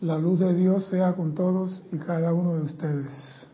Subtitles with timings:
[0.00, 3.48] La luz de Dios sea con todos y cada uno de ustedes.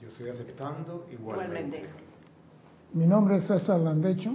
[0.00, 1.82] Yo estoy aceptando igualmente.
[2.94, 4.34] Mi nombre es César Landecho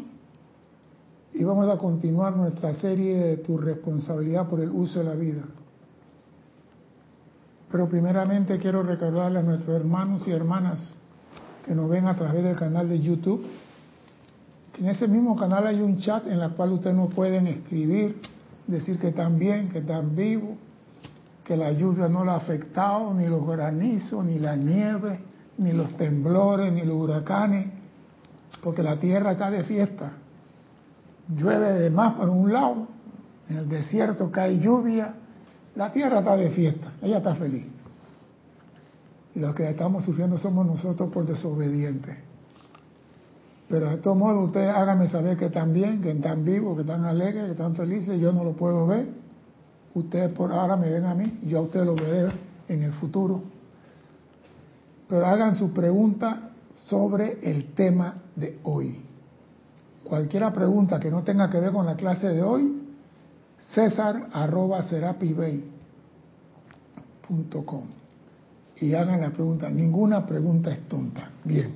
[1.33, 5.41] y vamos a continuar nuestra serie de tu responsabilidad por el uso de la vida.
[7.71, 10.95] Pero primeramente quiero recordarle a nuestros hermanos y hermanas
[11.65, 13.43] que nos ven a través del canal de YouTube,
[14.73, 18.21] que en ese mismo canal hay un chat en el cual ustedes nos pueden escribir,
[18.67, 20.51] decir que están bien, que están vivos,
[21.45, 25.19] que la lluvia no la ha afectado, ni los granizos, ni la nieve,
[25.59, 27.67] ni los temblores, ni los huracanes,
[28.63, 30.11] porque la tierra está de fiesta.
[31.29, 32.87] Llueve de más por un lado,
[33.47, 35.13] en el desierto cae lluvia,
[35.75, 37.65] la tierra está de fiesta, ella está feliz.
[39.35, 42.15] Y los que estamos sufriendo somos nosotros por desobedientes.
[43.69, 47.03] Pero de todos modos, ustedes háganme saber que están bien, que están vivos, que están
[47.03, 48.19] alegres, que están felices.
[48.19, 49.24] Yo no lo puedo ver
[49.95, 52.29] Ustedes por ahora me ven a mí, yo a ustedes lo veré
[52.67, 53.41] en el futuro.
[55.07, 59.01] Pero hagan su pregunta sobre el tema de hoy.
[60.03, 62.81] Cualquiera pregunta que no tenga que ver con la clase de hoy,
[63.57, 64.83] César arroba
[68.77, 69.69] y hagan la pregunta.
[69.69, 71.31] Ninguna pregunta es tonta.
[71.45, 71.73] Bien.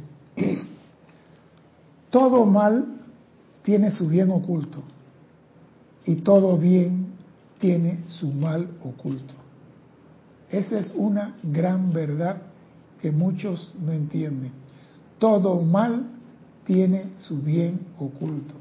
[2.09, 2.86] Todo mal
[3.64, 4.83] tiene su bien oculto
[6.06, 6.98] y todo bien
[7.60, 9.34] tiene su mal oculto.
[10.50, 12.42] Esa es una gran verdad
[13.02, 14.52] que muchos no entienden.
[15.20, 16.06] Todo mal
[16.66, 18.56] tiene su bien oculto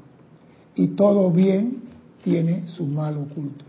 [0.75, 1.83] y todo bien
[2.23, 3.65] tiene su mal oculto.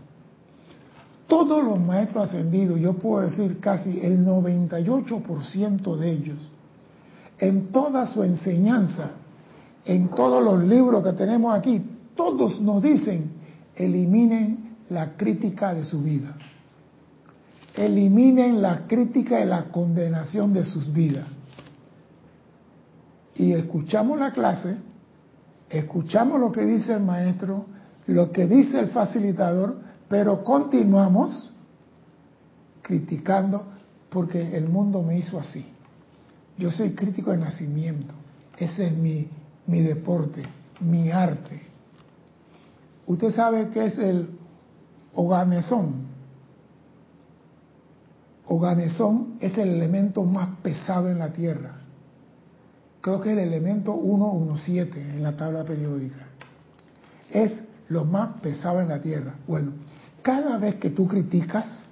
[1.27, 6.37] Todos los maestros ascendidos, yo puedo decir casi el 98% de ellos,
[7.39, 9.11] en toda su enseñanza,
[9.85, 11.81] en todos los libros que tenemos aquí,
[12.15, 13.31] todos nos dicen,
[13.75, 14.60] eliminen
[14.91, 16.35] la crítica de su vida.
[17.75, 21.25] Eliminen la crítica y la condenación de sus vidas.
[23.35, 24.77] Y escuchamos la clase,
[25.69, 27.65] escuchamos lo que dice el maestro,
[28.07, 29.79] lo que dice el facilitador,
[30.09, 31.53] pero continuamos
[32.81, 33.63] criticando
[34.09, 35.65] porque el mundo me hizo así.
[36.57, 38.13] Yo soy crítico de nacimiento.
[38.57, 39.29] Ese es mi,
[39.67, 40.43] mi deporte,
[40.81, 41.61] mi arte.
[43.07, 44.40] Usted sabe qué es el
[45.15, 46.11] Oganesón.
[48.47, 51.75] Oganesón es el elemento más pesado en la Tierra.
[53.01, 56.27] Creo que es el elemento 117 en la tabla periódica.
[57.29, 59.35] Es lo más pesado en la Tierra.
[59.47, 59.71] Bueno,
[60.21, 61.87] cada vez que tú criticas,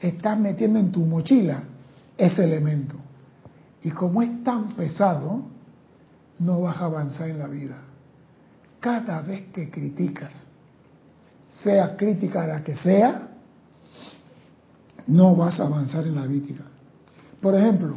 [0.00, 1.62] estás metiendo en tu mochila
[2.16, 2.96] ese elemento.
[3.82, 5.42] Y como es tan pesado,
[6.38, 7.76] no vas a avanzar en la vida.
[8.80, 10.32] Cada vez que criticas,
[11.62, 13.28] sea crítica la que sea,
[15.06, 16.64] no vas a avanzar en la crítica.
[17.40, 17.94] Por ejemplo,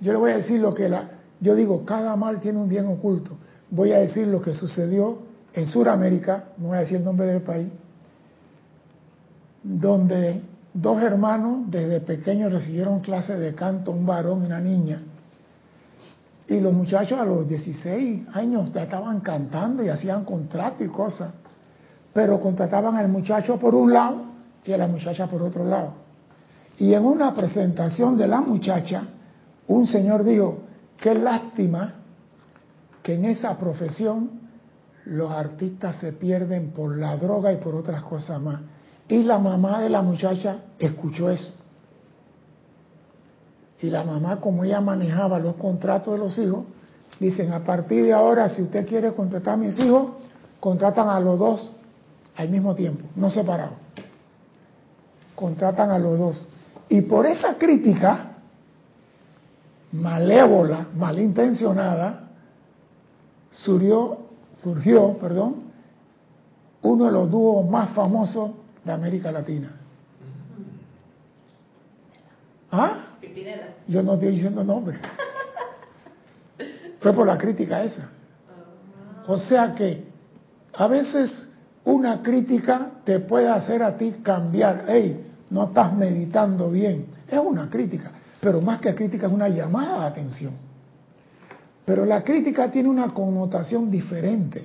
[0.00, 1.10] yo le voy a decir lo que la,
[1.40, 3.36] yo digo, cada mal tiene un bien oculto.
[3.70, 5.18] Voy a decir lo que sucedió
[5.52, 7.68] en Sudamérica, no voy a decir el nombre del país,
[9.62, 10.42] donde
[10.72, 15.02] dos hermanos desde pequeños recibieron clases de canto, un varón y una niña.
[16.46, 21.32] Y los muchachos a los 16 años estaban cantando y hacían contrato y cosas
[22.14, 24.22] pero contrataban al muchacho por un lado
[24.64, 25.92] y a la muchacha por otro lado.
[26.78, 29.02] Y en una presentación de la muchacha,
[29.66, 30.60] un señor dijo,
[30.96, 31.94] qué lástima
[33.02, 34.30] que en esa profesión
[35.06, 38.60] los artistas se pierden por la droga y por otras cosas más.
[39.08, 41.52] Y la mamá de la muchacha escuchó eso.
[43.82, 46.64] Y la mamá, como ella manejaba los contratos de los hijos,
[47.18, 50.12] dicen, a partir de ahora, si usted quiere contratar a mis hijos,
[50.60, 51.73] contratan a los dos
[52.36, 53.74] al mismo tiempo, no separados.
[55.34, 56.46] Contratan a los dos.
[56.88, 58.30] Y por esa crítica
[59.92, 62.28] malévola, malintencionada,
[63.50, 64.18] surgió,
[64.62, 65.64] surgió perdón,
[66.82, 68.52] uno de los dúos más famosos
[68.84, 69.70] de América Latina.
[72.70, 72.98] ¿Ah?
[73.86, 74.98] Yo no estoy diciendo nombre.
[77.00, 78.10] Fue por la crítica esa.
[79.26, 80.04] O sea que
[80.72, 81.53] a veces
[81.84, 84.84] una crítica te puede hacer a ti cambiar.
[84.88, 87.06] Hey, no estás meditando bien.
[87.28, 88.10] Es una crítica,
[88.40, 90.54] pero más que crítica es una llamada de atención.
[91.84, 94.64] Pero la crítica tiene una connotación diferente.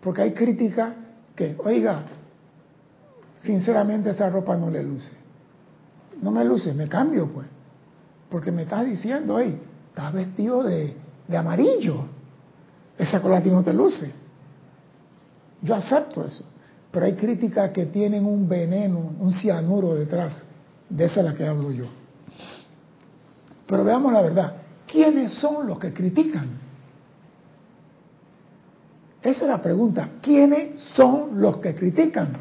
[0.00, 0.94] Porque hay crítica
[1.36, 2.02] que, oiga,
[3.36, 5.12] sinceramente esa ropa no le luce.
[6.20, 7.46] No me luce, me cambio pues.
[8.28, 10.94] Porque me estás diciendo, hey, estás vestido de,
[11.28, 12.04] de amarillo.
[12.98, 14.19] Esa cola a ti no te luce.
[15.62, 16.44] Yo acepto eso.
[16.90, 20.42] pero hay críticas que tienen un veneno, un cianuro detrás.
[20.88, 21.84] De esa es la que hablo yo.
[23.66, 24.56] Pero veamos la verdad.
[24.90, 26.48] ¿Quiénes son los que critican?
[29.22, 30.08] Esa es la pregunta.
[30.20, 32.32] ¿Quiénes son los que critican?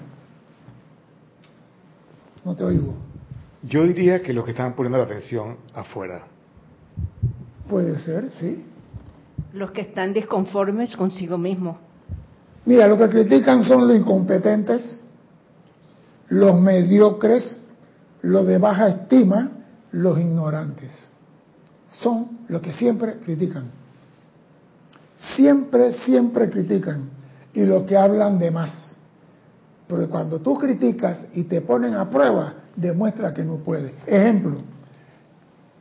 [2.43, 2.95] No te oigo.
[3.61, 6.23] Yo diría que los que están poniendo la atención afuera.
[7.67, 8.65] Puede ser, sí.
[9.53, 11.77] Los que están disconformes consigo mismo.
[12.69, 14.99] Mira, los que critican son los incompetentes,
[16.27, 17.63] los mediocres,
[18.21, 19.49] los de baja estima,
[19.91, 20.91] los ignorantes.
[21.99, 23.71] Son los que siempre critican.
[25.35, 27.09] Siempre, siempre critican.
[27.55, 28.95] Y los que hablan de más.
[29.87, 33.95] Porque cuando tú criticas y te ponen a prueba, demuestra que no puede.
[34.05, 34.57] Ejemplo,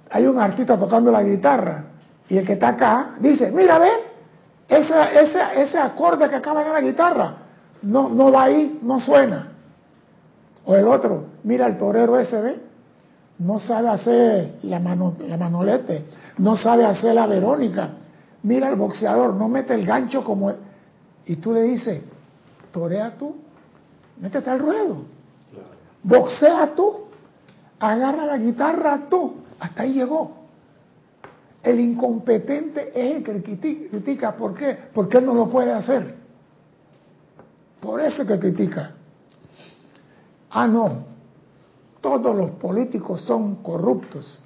[0.09, 1.85] hay un artista tocando la guitarra
[2.31, 4.08] y el que está acá dice, mira, ven,
[4.69, 7.35] ese, ese, ese acorde que acaba de la guitarra
[7.83, 9.49] no, no va ahí, no suena.
[10.65, 12.61] O el otro, mira el torero ese, ve,
[13.39, 16.05] no sabe hacer la, mano, la manolete,
[16.39, 17.91] no sabe hacer la verónica.
[18.43, 20.53] Mira el boxeador, no mete el gancho como...
[21.27, 22.03] Y tú le dices,
[22.73, 23.37] torea tú,
[24.19, 25.03] métete al ruedo,
[26.03, 27.05] boxea tú,
[27.79, 30.38] agarra la guitarra tú, hasta ahí llegó.
[31.63, 34.37] El incompetente es el que critica.
[34.37, 34.77] ¿Por qué?
[34.95, 36.15] Porque él no lo puede hacer.
[37.81, 38.93] Por eso que critica.
[40.51, 41.05] Ah, no.
[42.01, 44.39] Todos los políticos son corruptos.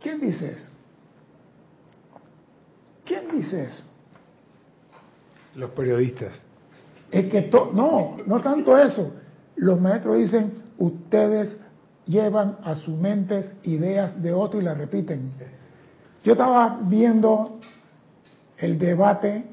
[0.00, 0.70] ¿Quién dice eso?
[3.04, 3.84] ¿Quién dice eso?
[5.54, 6.32] Los periodistas.
[7.10, 9.14] Es que no, no tanto eso.
[9.56, 11.56] Los maestros dicen, ustedes
[12.06, 15.32] llevan a sus mentes ideas de otro y las repiten.
[16.24, 17.60] Yo estaba viendo
[18.56, 19.44] el debate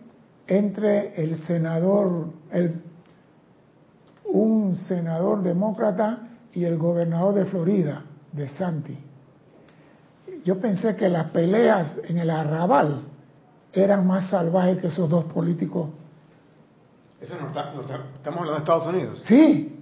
[0.47, 2.81] entre el senador, el,
[4.25, 8.97] un senador demócrata y el gobernador de Florida, de Santi.
[10.45, 13.03] Yo pensé que las peleas en el arrabal
[13.73, 15.89] eran más salvajes que esos dos políticos.
[17.19, 17.73] Eso no está,
[18.15, 19.21] estamos hablando de Estados Unidos.
[19.25, 19.77] Sí.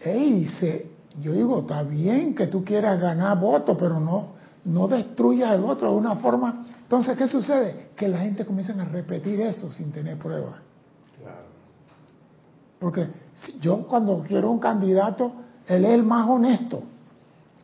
[0.00, 0.90] Ey, se,
[1.20, 4.33] yo digo, está bien que tú quieras ganar votos, pero no,
[4.64, 6.66] no destruyas al otro de una forma.
[6.82, 7.88] Entonces, ¿qué sucede?
[7.96, 10.56] Que la gente comienza a repetir eso sin tener pruebas.
[11.20, 11.46] Claro.
[12.78, 13.08] Porque
[13.60, 15.32] yo cuando quiero un candidato,
[15.66, 16.82] él es el más honesto.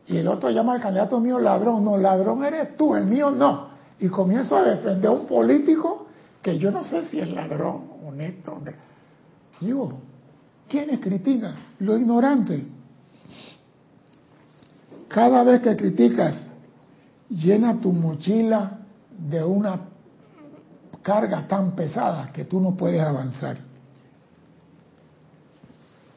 [0.07, 1.85] Y el otro llama al candidato mío ladrón.
[1.85, 3.69] No, ladrón eres tú, el mío no.
[3.99, 6.07] Y comienzo a defender a un político
[6.41, 8.59] que yo no sé si es ladrón, honesto.
[9.59, 9.93] Digo,
[10.67, 11.53] ¿quiénes critican?
[11.79, 12.65] Lo ignorante.
[15.07, 16.50] Cada vez que criticas
[17.31, 18.79] llena tu mochila
[19.17, 19.79] de una
[21.01, 23.57] carga tan pesada que tú no puedes avanzar.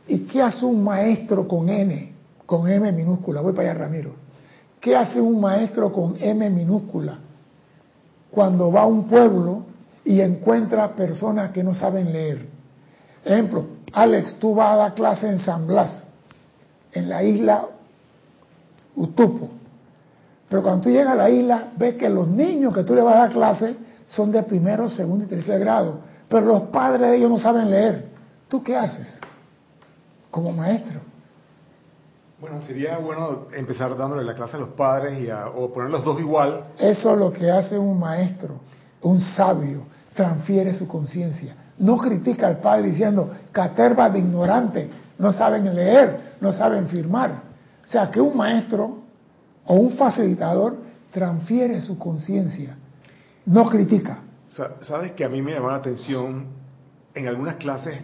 [0.06, 2.12] ¿Y qué hace un maestro con N,
[2.44, 3.40] con M minúscula?
[3.40, 4.12] Voy para allá, Ramiro.
[4.80, 7.18] ¿Qué hace un maestro con M minúscula
[8.30, 9.64] cuando va a un pueblo
[10.04, 12.46] y encuentra personas que no saben leer?
[13.24, 16.04] Ejemplo, Alex, tú vas a dar clase en San Blas,
[16.92, 17.68] en la isla
[18.96, 19.63] Utupo
[20.48, 23.16] pero cuando tú llegas a la isla, ves que los niños que tú le vas
[23.16, 23.76] a dar clase
[24.06, 26.00] son de primero, segundo y tercer grado.
[26.28, 28.06] Pero los padres de ellos no saben leer.
[28.48, 29.20] ¿Tú qué haces
[30.30, 31.00] como maestro?
[32.40, 36.20] Bueno, sería bueno empezar dándole la clase a los padres y o poner los dos
[36.20, 36.64] igual.
[36.78, 38.56] Eso es lo que hace un maestro,
[39.00, 39.84] un sabio,
[40.14, 41.56] transfiere su conciencia.
[41.78, 47.30] No critica al padre diciendo, caterva de ignorante, no saben leer, no saben firmar.
[47.82, 49.03] O sea, que un maestro
[49.66, 50.76] o un facilitador
[51.12, 52.76] transfiere su conciencia,
[53.46, 54.18] no critica.
[54.80, 56.46] Sabes que a mí me llamó la atención
[57.14, 57.94] en algunas clases,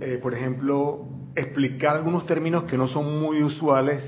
[0.00, 4.02] eh, por ejemplo, explicar algunos términos que no son muy usuales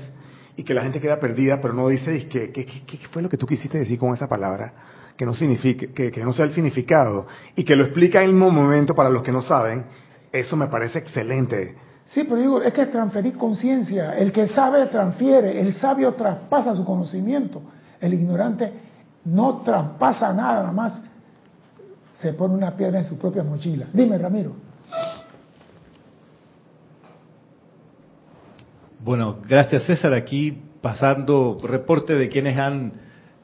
[0.55, 3.37] y que la gente queda perdida, pero no dice ¿qué, qué, qué fue lo que
[3.37, 4.73] tú quisiste decir con esa palabra,
[5.17, 8.35] que no signifique, que, que no sea el significado, y que lo explica en el
[8.35, 9.85] mismo momento para los que no saben,
[10.31, 11.75] eso me parece excelente.
[12.05, 14.17] Sí, pero digo, es que transferir conciencia.
[14.17, 17.61] El que sabe transfiere, el sabio traspasa su conocimiento.
[17.99, 18.71] El ignorante
[19.25, 21.01] no traspasa nada, nada más
[22.19, 23.87] se pone una piedra en su propia mochila.
[23.93, 24.53] Dime, Ramiro.
[28.99, 30.13] Bueno, gracias César.
[30.13, 32.93] Aquí pasando reporte de quienes han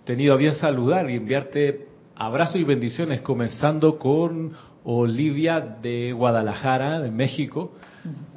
[0.06, 7.12] tenido a bien saludar y enviarte abrazos y bendiciones, comenzando con Olivia de Guadalajara, de
[7.12, 7.74] México.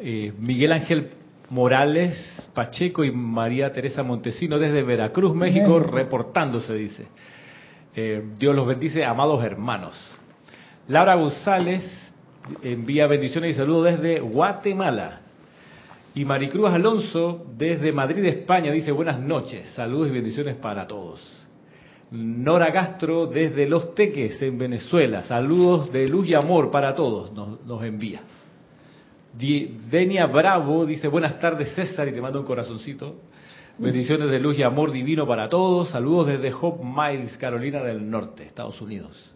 [0.00, 1.11] Eh, Miguel Ángel
[1.50, 7.07] Morales Pacheco y María Teresa Montesino desde Veracruz, México, reportándose, dice.
[7.95, 10.19] Eh, Dios los bendice, amados hermanos.
[10.88, 11.83] Laura González
[12.62, 15.21] envía bendiciones y saludos desde Guatemala.
[16.14, 21.47] Y Maricruz Alonso desde Madrid, España, dice buenas noches, saludos y bendiciones para todos.
[22.11, 27.64] Nora Castro desde Los Teques, en Venezuela, saludos de luz y amor para todos, nos,
[27.64, 28.21] nos envía.
[29.35, 33.17] Denia Bravo dice buenas tardes César y te mando un corazoncito.
[33.79, 35.89] Bendiciones de luz y amor divino para todos.
[35.89, 39.35] Saludos desde Hope Miles, Carolina del Norte, Estados Unidos.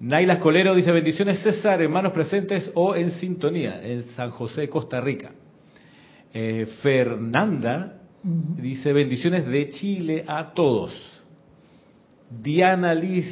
[0.00, 5.30] Naila Escolero dice bendiciones César, hermanos presentes o en sintonía en San José, Costa Rica.
[6.34, 10.92] Eh, Fernanda dice bendiciones de Chile a todos.
[12.30, 13.26] Diana Liz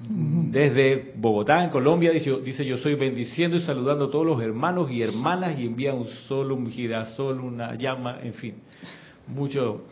[0.00, 4.90] desde Bogotá, en Colombia, dice, dice, yo soy bendiciendo y saludando a todos los hermanos
[4.90, 8.54] y hermanas y envía un sol, un girasol, una llama, en fin,
[9.28, 9.84] mucho,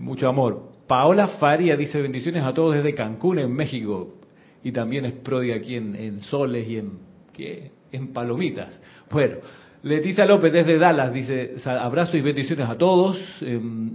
[0.00, 0.70] mucho amor.
[0.86, 4.14] Paola Faria dice bendiciones a todos desde Cancún, en México,
[4.62, 6.92] y también es prodia aquí en, soles y en,
[7.32, 7.70] ¿qué?
[7.92, 8.80] en palomitas.
[9.10, 9.36] Bueno,
[9.82, 13.18] Leticia López desde Dallas dice abrazos y bendiciones a todos.
[13.40, 13.90] Em,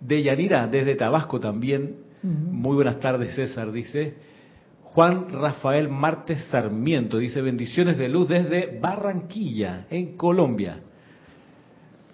[0.00, 1.96] de Yanira desde Tabasco también.
[2.22, 4.14] Muy buenas tardes César, dice.
[4.92, 10.80] Juan Rafael Martes Sarmiento dice bendiciones de luz desde Barranquilla, en Colombia.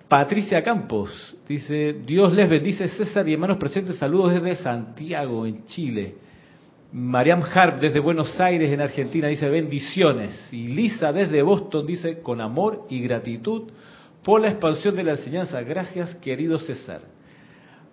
[0.09, 6.17] Patricia Campos dice Dios les bendice César y hermanos presentes, saludos desde Santiago, en Chile.
[6.93, 10.49] Mariam Harp desde Buenos Aires, en Argentina, dice bendiciones.
[10.53, 13.71] Y Lisa desde Boston dice con amor y gratitud
[14.23, 15.63] por la expansión de la enseñanza.
[15.63, 17.16] Gracias, querido César.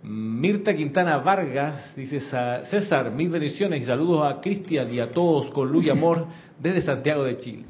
[0.03, 5.71] Mirta Quintana Vargas dice, César, mil bendiciones y saludos a Cristian y a todos con
[5.71, 6.27] luz y amor
[6.59, 7.63] desde Santiago de Chile.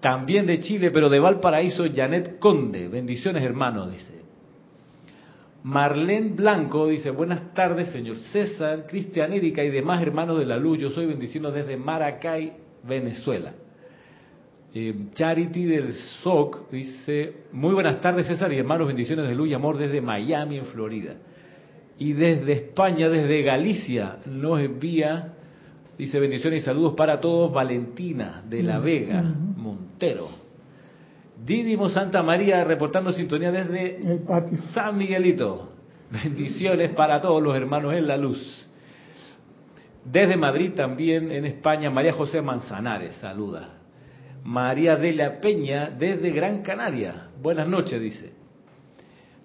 [0.00, 2.88] También de Chile, pero de Valparaíso, Janet Conde.
[2.88, 4.22] Bendiciones, hermanos, dice.
[5.62, 10.78] Marlene Blanco dice, buenas tardes, señor César, Cristian Erika y demás hermanos de la luz.
[10.78, 12.52] Yo soy bendiciendo desde Maracay,
[12.82, 13.54] Venezuela.
[14.76, 19.54] Eh, Charity del SOC dice, muy buenas tardes César y hermanos, bendiciones de luz y
[19.54, 21.14] amor desde Miami, en Florida.
[21.96, 25.34] Y desde España, desde Galicia, nos envía,
[25.96, 30.28] dice bendiciones y saludos para todos, Valentina de la Vega, Montero.
[31.46, 34.24] Didimo Santa María reportando sintonía desde
[34.72, 35.70] San Miguelito.
[36.10, 38.68] Bendiciones para todos los hermanos en la luz.
[40.04, 43.83] Desde Madrid también, en España, María José Manzanares, saluda.
[44.44, 47.28] María de la Peña desde Gran Canaria.
[47.40, 48.34] Buenas noches, dice.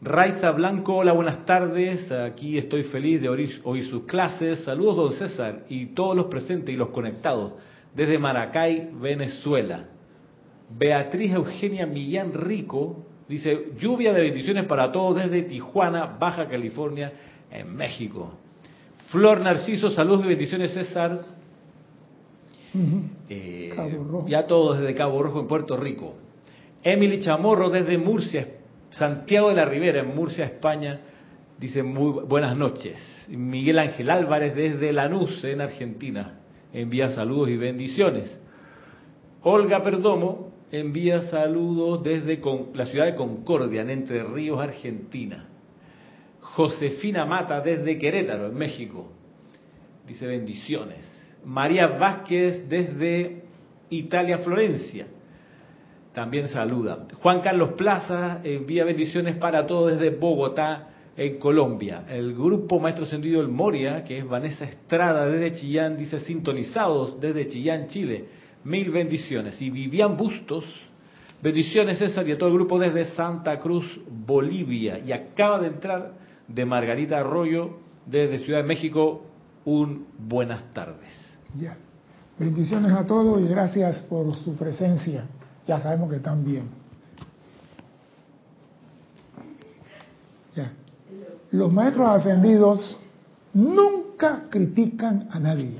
[0.01, 2.11] Raiza Blanco, hola, buenas tardes.
[2.11, 4.59] Aquí estoy feliz de oír, sus clases.
[4.65, 7.53] Saludos, don César, y todos los presentes y los conectados
[7.95, 9.85] desde Maracay, Venezuela.
[10.69, 17.13] Beatriz Eugenia Millán Rico dice, lluvia de bendiciones para todos desde Tijuana, Baja California,
[17.49, 18.33] en México.
[19.07, 21.38] Flor Narciso, saludos y bendiciones, César.
[23.29, 23.73] Eh,
[24.27, 26.15] ya todos desde Cabo Rojo en Puerto Rico.
[26.83, 28.47] Emily Chamorro desde Murcia,
[28.89, 31.01] Santiago de la Ribera, en Murcia, España,
[31.57, 32.97] dice muy buenas noches.
[33.27, 36.39] Miguel Ángel Álvarez desde Lanús, en Argentina,
[36.73, 38.39] envía saludos y bendiciones.
[39.41, 42.39] Olga Perdomo envía saludos desde
[42.73, 45.47] la ciudad de Concordia, en Entre Ríos, Argentina.
[46.41, 49.07] Josefina Mata desde Querétaro, en México,
[50.07, 51.08] dice bendiciones.
[51.45, 53.43] María Vázquez desde
[53.89, 55.07] Italia, Florencia.
[56.13, 57.07] También saluda.
[57.21, 62.05] Juan Carlos Plaza envía bendiciones para todos desde Bogotá, en Colombia.
[62.09, 67.45] El grupo Maestro Sendido El Moria, que es Vanessa Estrada desde Chillán, dice sintonizados desde
[67.47, 68.25] Chillán, Chile.
[68.63, 69.61] Mil bendiciones.
[69.61, 70.63] Y Vivian Bustos,
[71.43, 74.99] bendiciones César y a todo el grupo desde Santa Cruz, Bolivia.
[74.99, 76.13] Y acaba de entrar
[76.47, 79.25] de Margarita Arroyo desde Ciudad de México.
[79.65, 81.08] Un buenas tardes.
[81.57, 81.77] Ya.
[82.37, 85.25] Bendiciones a todos y gracias por su presencia.
[85.67, 86.69] Ya sabemos que están bien.
[90.55, 90.71] Ya.
[91.51, 92.97] Los maestros ascendidos
[93.53, 95.77] nunca critican a nadie.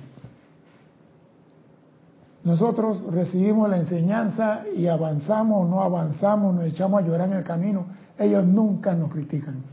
[2.44, 7.44] Nosotros recibimos la enseñanza y avanzamos o no avanzamos, nos echamos a llorar en el
[7.44, 7.86] camino.
[8.18, 9.64] Ellos nunca nos critican.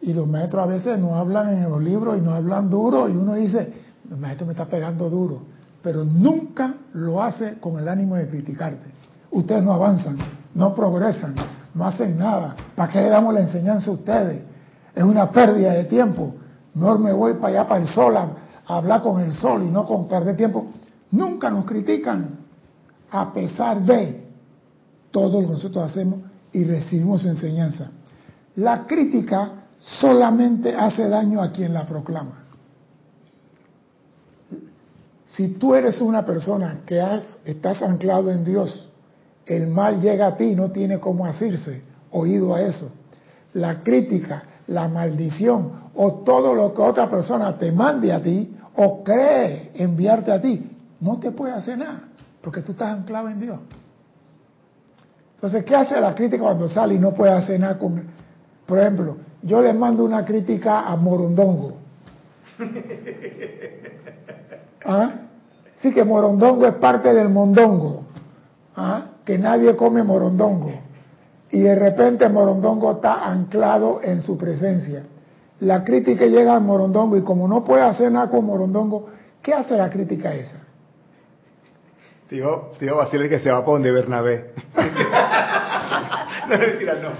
[0.00, 3.12] Y los maestros a veces nos hablan en los libros y nos hablan duro y
[3.12, 5.42] uno dice, el maestro me está pegando duro,
[5.82, 8.90] pero nunca lo hace con el ánimo de criticarte.
[9.30, 10.16] Ustedes no avanzan,
[10.54, 11.34] no progresan,
[11.74, 12.56] no hacen nada.
[12.74, 14.42] ¿Para qué le damos la enseñanza a ustedes?
[14.94, 16.34] Es una pérdida de tiempo.
[16.74, 18.30] Mejor me voy para allá, para el sol, a,
[18.66, 20.66] hablar con el sol y no con perder tiempo.
[21.10, 22.38] Nunca nos critican,
[23.10, 24.26] a pesar de
[25.10, 26.20] todo lo que nosotros hacemos
[26.52, 27.90] y recibimos su enseñanza.
[28.56, 32.47] La crítica solamente hace daño a quien la proclama.
[35.28, 37.02] Si tú eres una persona que
[37.44, 38.88] estás anclado en Dios,
[39.44, 42.90] el mal llega a ti y no tiene cómo asirse, oído a eso.
[43.54, 49.02] La crítica, la maldición o todo lo que otra persona te mande a ti o
[49.02, 50.70] cree enviarte a ti,
[51.00, 52.02] no te puede hacer nada,
[52.40, 53.58] porque tú estás anclado en Dios.
[55.34, 58.02] Entonces, ¿qué hace la crítica cuando sale y no puede hacer nada con...
[58.66, 61.78] Por ejemplo, yo le mando una crítica a Morondongo.
[64.88, 65.10] ¿Ah?
[65.82, 68.04] Sí que Morondongo es parte del mondongo.
[68.74, 69.02] ¿Ah?
[69.24, 70.72] Que nadie come Morondongo.
[71.50, 75.02] Y de repente Morondongo está anclado en su presencia.
[75.60, 79.10] La crítica llega a Morondongo y como no puede hacer nada con Morondongo,
[79.42, 80.60] ¿qué hace la crítica esa?
[82.30, 84.52] Tío, tío Basile que se va para donde Bernabé.
[86.48, 87.10] no, mentira, no.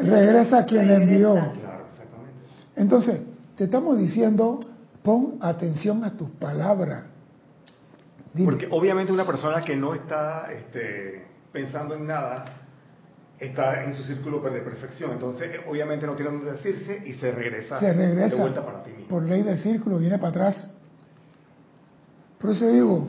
[0.00, 1.36] Regresa a quien le envió.
[2.76, 3.20] Entonces,
[3.58, 4.60] te estamos diciendo,
[5.02, 7.06] pon atención a tus palabras.
[8.44, 12.44] Porque obviamente una persona que no está este, pensando en nada,
[13.36, 15.10] está en su círculo de perfección.
[15.10, 18.90] Entonces, obviamente no tiene dónde decirse y se regresa, se regresa de vuelta para ti
[18.92, 19.08] mismo.
[19.08, 20.70] Por ley del círculo, viene para atrás.
[22.38, 23.08] Por eso digo,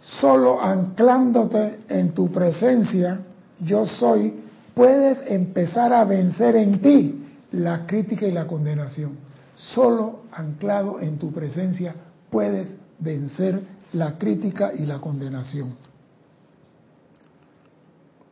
[0.00, 3.20] solo anclándote en tu presencia,
[3.60, 4.40] yo soy,
[4.72, 9.31] puedes empezar a vencer en ti la crítica y la condenación.
[9.70, 11.94] Solo anclado en tu presencia
[12.30, 15.76] puedes vencer la crítica y la condenación.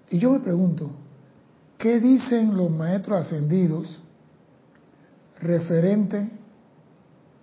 [0.08, 0.90] Y yo me pregunto,
[1.78, 4.02] ¿qué dicen los maestros ascendidos
[5.40, 6.28] referente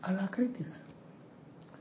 [0.02, 0.74] a la crítica?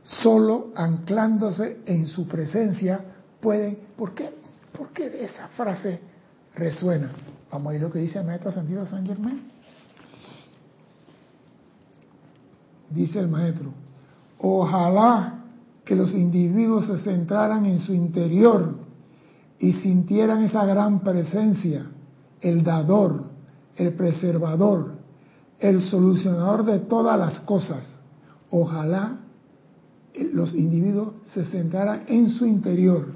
[0.04, 3.00] Solo anclándose en su presencia
[3.40, 4.32] pueden, ¿por qué?
[4.72, 5.98] ¿Por qué esa frase
[6.54, 7.10] resuena?
[7.50, 9.55] Vamos a ver lo que dice el maestro ascendido San Germán.
[12.90, 13.72] Dice el maestro,
[14.38, 15.44] ojalá
[15.84, 18.74] que los individuos se centraran en su interior
[19.58, 21.86] y sintieran esa gran presencia,
[22.40, 23.24] el dador,
[23.76, 24.92] el preservador,
[25.58, 27.98] el solucionador de todas las cosas.
[28.50, 29.20] Ojalá
[30.32, 33.06] los individuos se centraran en su interior.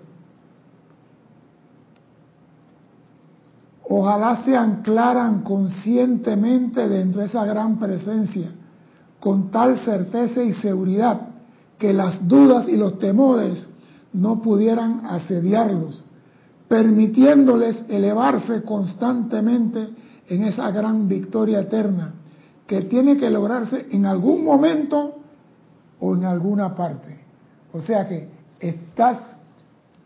[3.88, 8.52] Ojalá se anclaran conscientemente dentro de esa gran presencia,
[9.20, 11.28] con tal certeza y seguridad
[11.78, 13.68] que las dudas y los temores
[14.12, 16.04] no pudieran asediarlos,
[16.68, 19.88] permitiéndoles elevarse constantemente
[20.28, 22.14] en esa gran victoria eterna
[22.66, 25.16] que tiene que lograrse en algún momento
[25.98, 27.18] o en alguna parte.
[27.72, 28.28] O sea que
[28.61, 29.18] estás,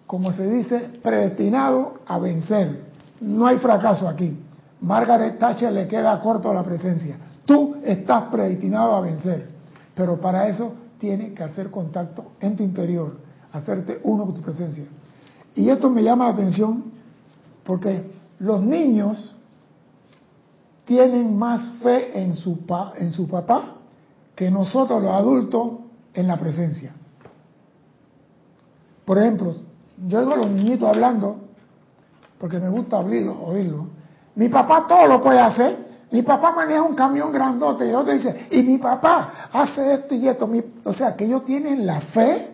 [0.07, 2.85] como se dice, predestinado a vencer.
[3.21, 4.39] No hay fracaso aquí.
[4.81, 7.17] Margaret Thatcher le queda corto la presencia.
[7.45, 9.49] Tú estás predestinado a vencer.
[9.95, 13.19] Pero para eso tiene que hacer contacto en tu interior,
[13.53, 14.85] hacerte uno con tu presencia.
[15.55, 16.85] Y esto me llama la atención
[17.65, 19.35] porque los niños
[20.85, 22.59] tienen más fe en su,
[22.97, 23.77] en su papá
[24.35, 25.73] que nosotros los adultos
[26.13, 26.93] en la presencia.
[29.05, 29.55] Por ejemplo,
[30.07, 31.37] yo oigo a los niñitos hablando,
[32.39, 33.87] porque me gusta oírlo, oírlo.
[34.35, 38.47] Mi papá todo lo puede hacer, mi papá maneja un camión grandote y otro dice,
[38.53, 40.49] y mi papá hace esto y esto.
[40.85, 42.53] O sea, que ellos tienen la fe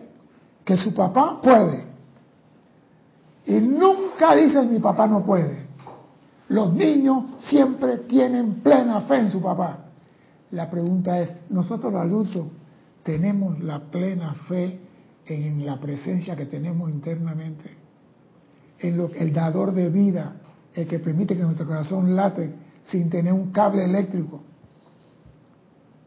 [0.65, 1.83] que su papá puede.
[3.45, 5.67] Y nunca dicen mi papá no puede.
[6.49, 9.77] Los niños siempre tienen plena fe en su papá.
[10.49, 12.47] La pregunta es, nosotros los adultos
[13.03, 14.79] tenemos la plena fe
[15.27, 17.69] en la presencia que tenemos internamente,
[18.79, 20.33] en lo, el dador de vida,
[20.73, 24.41] el que permite que nuestro corazón late sin tener un cable eléctrico.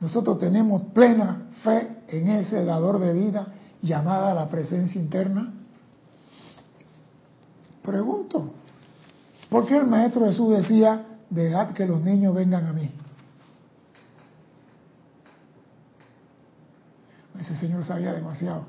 [0.01, 3.47] Nosotros tenemos plena fe en ese dador de vida
[3.81, 5.53] llamada la presencia interna.
[7.83, 8.53] Pregunto,
[9.49, 12.91] ¿por qué el Maestro Jesús decía, dejad que los niños vengan a mí?
[17.41, 18.65] Ese señor sabía demasiado.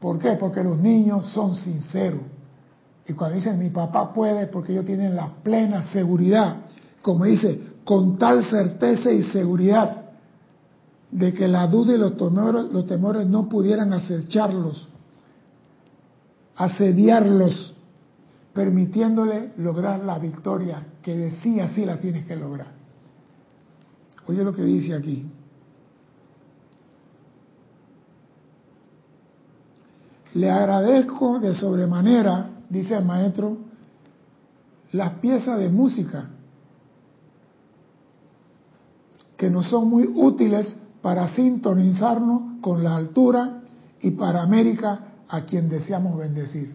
[0.00, 0.32] ¿Por qué?
[0.32, 2.20] Porque los niños son sinceros.
[3.06, 6.63] Y cuando dicen mi papá puede, porque ellos tienen la plena seguridad
[7.04, 10.06] como dice, con tal certeza y seguridad
[11.10, 14.88] de que la duda y los temores, no pudieran acecharlos,
[16.56, 17.74] asediarlos,
[18.54, 22.72] permitiéndole lograr la victoria que decía sí la tienes que lograr.
[24.26, 25.30] Oye lo que dice aquí.
[30.32, 33.58] Le agradezco de sobremanera, dice el maestro,
[34.92, 36.30] las piezas de música
[39.36, 43.60] que nos son muy útiles para sintonizarnos con la altura
[44.00, 46.74] y para América a quien deseamos bendecir.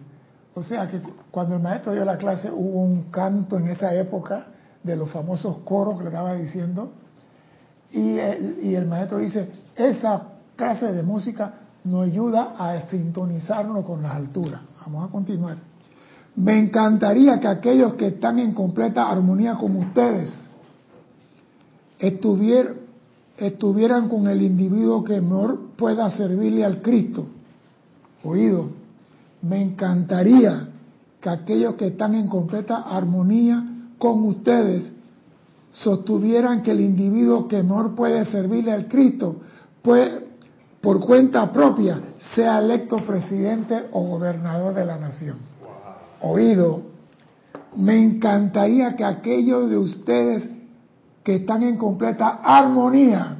[0.56, 4.48] O sea que cuando el maestro dio la clase hubo un canto en esa época
[4.84, 6.91] de los famosos coros que le estaba diciendo
[7.91, 10.24] y el, y el maestro dice, esa
[10.56, 11.54] clase de música
[11.86, 14.62] nos ayuda a sintonizarnos con las alturas.
[14.86, 15.58] Vamos a continuar.
[16.36, 20.49] Me encantaría que aquellos que están en completa armonía con ustedes
[22.00, 22.76] estuvieran,
[23.38, 27.28] estuvieran con el individuo que mejor pueda servirle al Cristo.
[28.24, 28.70] Oído,
[29.42, 30.70] me encantaría
[31.22, 33.64] que aquellos que están en completa armonía
[33.98, 34.92] con ustedes
[35.72, 39.36] sostuvieran que el individuo que mejor puede servirle al Cristo,
[39.82, 40.12] pues,
[40.82, 42.02] por cuenta propia,
[42.34, 45.38] sea electo presidente o gobernador de la nación.
[46.22, 46.82] Oído,
[47.76, 50.50] me encantaría que aquellos de ustedes
[51.23, 53.36] que están en completa armonía,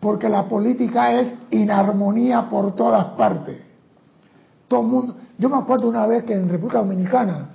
[0.00, 3.58] porque la política es inarmonía por todas partes.
[4.68, 7.48] Todo mundo, yo me acuerdo una vez que en República Dominicana,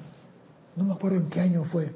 [0.76, 1.94] no me acuerdo en qué año fue,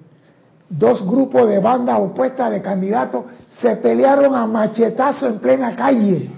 [0.69, 3.25] dos grupos de bandas opuestas de candidatos
[3.61, 6.29] se pelearon a machetazo en plena calle.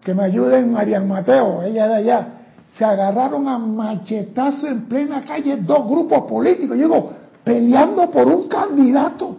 [0.00, 2.28] Que me ayuden Marian Mateo, ella de allá.
[2.76, 6.76] Se agarraron a machetazo en plena calle dos grupos políticos.
[6.76, 7.12] Yo digo,
[7.44, 9.36] peleando por un candidato.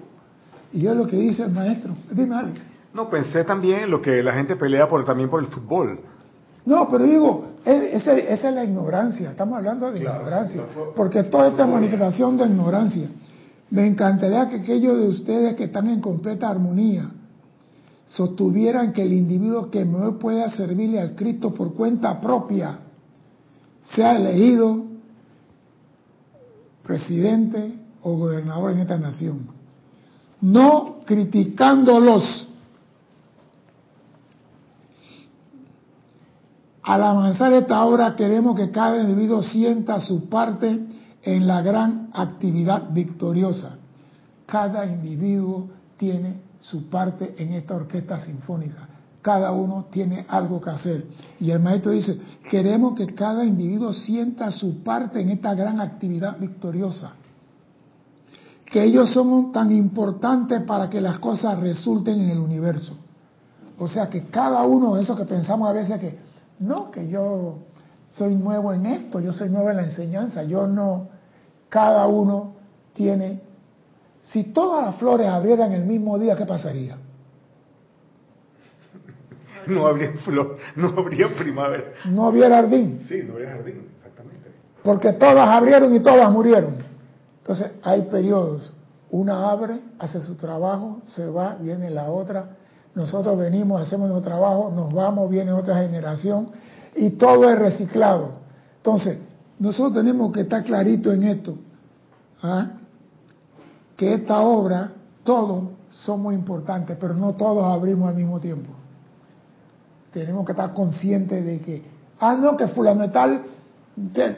[0.72, 2.62] Y yo lo que dice el maestro, dime Alex.
[2.94, 6.00] No, pensé también en lo que la gente pelea por, también por el fútbol.
[6.66, 10.62] No, pero digo, esa, esa es la ignorancia, estamos hablando de Claro, ignorancia,
[10.96, 13.10] porque toda esta manifestación de ignorancia.
[13.70, 17.10] Me encantaría que aquellos de ustedes que están en completa armonía
[18.06, 22.80] sostuvieran que el individuo que mejor pueda servirle al Cristo por cuenta propia
[23.82, 24.86] sea elegido
[26.84, 29.48] presidente o gobernador en esta nación.
[30.40, 32.48] No criticándolos
[36.86, 40.86] Al avanzar esta obra queremos que cada individuo sienta su parte
[41.24, 43.78] en la gran actividad victoriosa.
[44.46, 48.88] Cada individuo tiene su parte en esta orquesta sinfónica.
[49.24, 51.06] Cada uno tiene algo que hacer.
[51.40, 52.20] Y el maestro dice,
[52.52, 57.14] queremos que cada individuo sienta su parte en esta gran actividad victoriosa.
[58.66, 62.98] Que ellos son tan importantes para que las cosas resulten en el universo.
[63.78, 66.18] O sea que cada uno de esos que pensamos a veces que,
[66.60, 67.60] no, que yo
[68.10, 71.10] soy nuevo en esto, yo soy nuevo en la enseñanza, yo no,
[71.70, 72.54] cada uno
[72.94, 73.42] tiene,
[74.24, 76.98] si todas las flores abrieran el mismo día, ¿qué pasaría?
[79.68, 81.86] No habría flor, no habría primavera.
[82.06, 84.50] No hubiera jardín, Sí, no habría jardín, exactamente.
[84.84, 86.78] porque todas abrieron y todas murieron.
[87.46, 88.74] Entonces hay periodos,
[89.12, 92.56] una abre, hace su trabajo, se va, viene la otra,
[92.96, 96.48] nosotros venimos, hacemos nuestro trabajo, nos vamos, viene otra generación
[96.96, 98.30] y todo es reciclado.
[98.78, 99.20] Entonces,
[99.60, 101.56] nosotros tenemos que estar clarito en esto,
[102.42, 102.72] ¿ah?
[103.96, 105.66] que esta obra, todos
[106.04, 108.72] somos importantes, pero no todos abrimos al mismo tiempo.
[110.12, 111.84] Tenemos que estar conscientes de que,
[112.20, 113.44] ah, no, que fulano tal,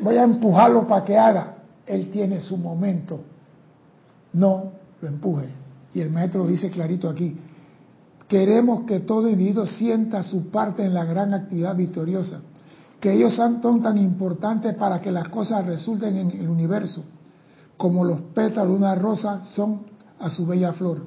[0.02, 1.54] voy a empujarlo para que haga.
[1.88, 3.22] Él tiene su momento.
[4.34, 4.72] No
[5.02, 5.48] lo empuje.
[5.94, 7.36] Y el maestro dice clarito aquí.
[8.28, 12.42] Queremos que todo individuo sienta su parte en la gran actividad victoriosa,
[13.00, 17.04] que ellos son tan, tan importantes para que las cosas resulten en el universo,
[17.78, 19.84] como los pétalos de una rosa son
[20.20, 21.06] a su bella flor.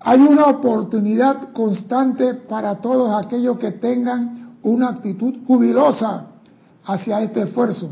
[0.00, 6.28] Hay una oportunidad constante para todos aquellos que tengan una actitud jubilosa
[6.84, 7.90] hacia este esfuerzo,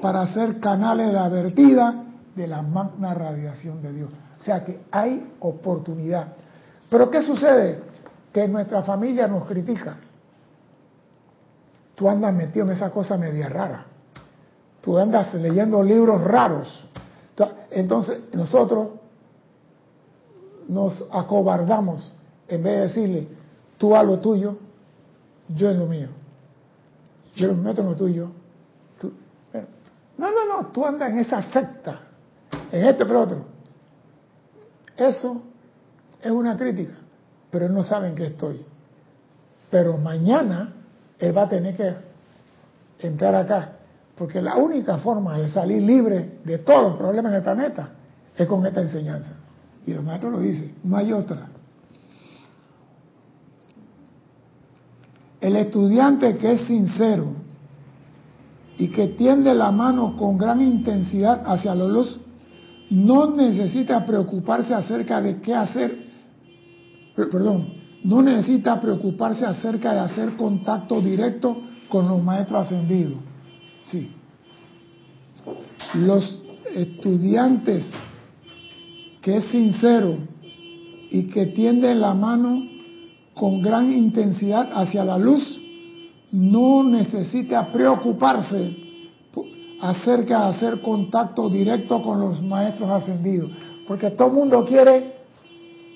[0.00, 4.10] para ser canales de la vertida de la magna radiación de Dios.
[4.40, 6.28] O sea que hay oportunidad.
[6.88, 7.80] Pero ¿qué sucede?
[8.32, 9.96] Que nuestra familia nos critica.
[11.94, 13.84] Tú andas metido en esa cosa media rara.
[14.80, 16.84] Tú andas leyendo libros raros.
[17.70, 18.90] Entonces nosotros
[20.68, 22.12] nos acobardamos
[22.46, 23.28] en vez de decirle,
[23.76, 24.56] tú a lo tuyo,
[25.48, 26.08] yo en lo mío.
[27.34, 28.30] Yo me meto en lo tuyo.
[30.18, 32.00] No, no, no, tú andas en esa secta,
[32.72, 33.44] en este pero otro.
[34.96, 35.42] Eso
[36.20, 36.94] es una crítica,
[37.50, 38.66] pero él no sabe en qué estoy.
[39.70, 40.72] Pero mañana
[41.20, 41.94] él va a tener que
[43.06, 43.76] entrar acá,
[44.16, 47.90] porque la única forma de salir libre de todos los problemas en el planeta
[48.36, 49.30] es con esta enseñanza.
[49.86, 51.48] Y el maestro lo dice, no hay otra.
[55.40, 57.37] El estudiante que es sincero
[58.78, 62.18] y que tiende la mano con gran intensidad hacia la luz,
[62.90, 66.08] no necesita preocuparse acerca de qué hacer
[67.26, 67.66] perdón,
[68.04, 73.18] no necesita preocuparse acerca de hacer contacto directo con los maestros ascendidos.
[73.86, 74.10] Sí.
[75.94, 76.42] Los
[76.74, 77.90] estudiantes
[79.22, 80.18] que es sincero
[81.10, 82.62] y que tiende la mano
[83.34, 85.60] con gran intensidad hacia la luz,
[86.32, 88.76] no necesita preocuparse
[89.80, 93.50] acerca de hacer contacto directo con los maestros ascendidos.
[93.86, 95.14] Porque todo el mundo quiere,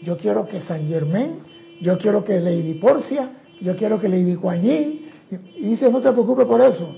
[0.03, 1.41] yo quiero que San Germain,
[1.81, 5.03] yo quiero que Lady Porcia, yo quiero que Lady Yin,
[5.57, 6.95] y dice, no te preocupes por eso.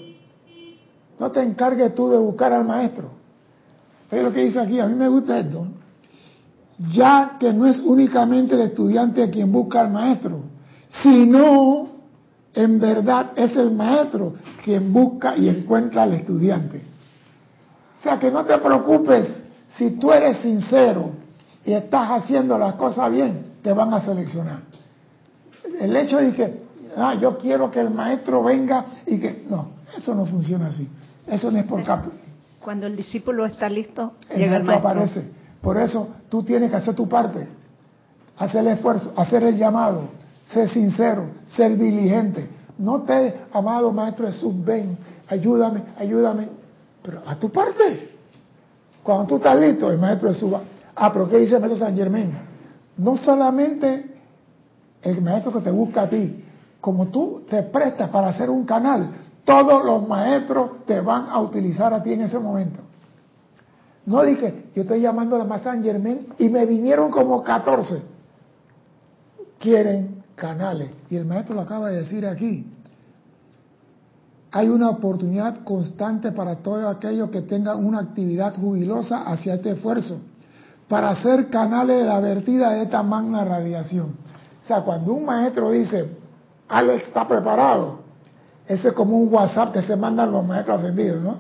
[1.19, 3.11] No te encargues tú de buscar al maestro.
[4.11, 5.67] Es lo que dice aquí, a mí me gusta esto.
[6.93, 10.41] Ya que no es únicamente el estudiante quien busca al maestro,
[11.03, 11.94] sino
[12.55, 16.83] en verdad es el maestro quien busca y encuentra al estudiante.
[17.99, 19.43] O sea que no te preocupes
[19.77, 21.11] si tú eres sincero
[21.65, 24.61] y estás haciendo las cosas bien, te van a seleccionar.
[25.81, 26.63] El hecho de que,
[26.97, 30.89] ah, yo quiero que el maestro venga y que, no, eso no funciona así.
[31.27, 32.11] Eso no es por capo.
[32.61, 34.89] Cuando el discípulo está listo, el llega el maestro.
[34.91, 35.25] aparece.
[35.61, 37.49] Por eso tú tienes que hacer tu parte,
[38.37, 40.09] hacer el esfuerzo, hacer el llamado,
[40.47, 42.49] ser sincero, ser diligente.
[42.79, 44.97] No te, amado Maestro Jesús, ven,
[45.29, 46.49] ayúdame, ayúdame,
[47.03, 48.11] pero a tu parte.
[49.03, 50.63] Cuando tú estás listo, el Maestro Jesús va.
[50.95, 52.33] Ah, pero ¿qué dice el Maestro San Germán?
[52.97, 54.15] No solamente
[55.03, 56.45] el Maestro que te busca a ti,
[56.81, 59.11] como tú te prestas para hacer un canal,
[59.45, 62.81] todos los maestros te van a utilizar a ti en ese momento.
[64.07, 68.03] No dije, yo estoy llamando a la San Germán y me vinieron como 14.
[69.59, 70.91] Quieren canales.
[71.09, 72.71] Y el maestro lo acaba de decir aquí.
[74.53, 80.19] Hay una oportunidad constante para todos aquellos que tengan una actividad jubilosa hacia este esfuerzo,
[80.87, 84.15] para hacer canales de la vertida de esta magna radiación.
[84.63, 86.09] O sea, cuando un maestro dice,
[86.69, 88.01] Alex está preparado,
[88.69, 91.39] ese es como un WhatsApp que se mandan los maestros ascendidos, ¿no?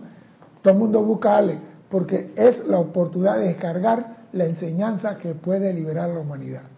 [0.62, 5.35] Todo el mundo busca a Alex, porque es la oportunidad de descargar la enseñanza que
[5.35, 6.74] puede liberar a la humanidad.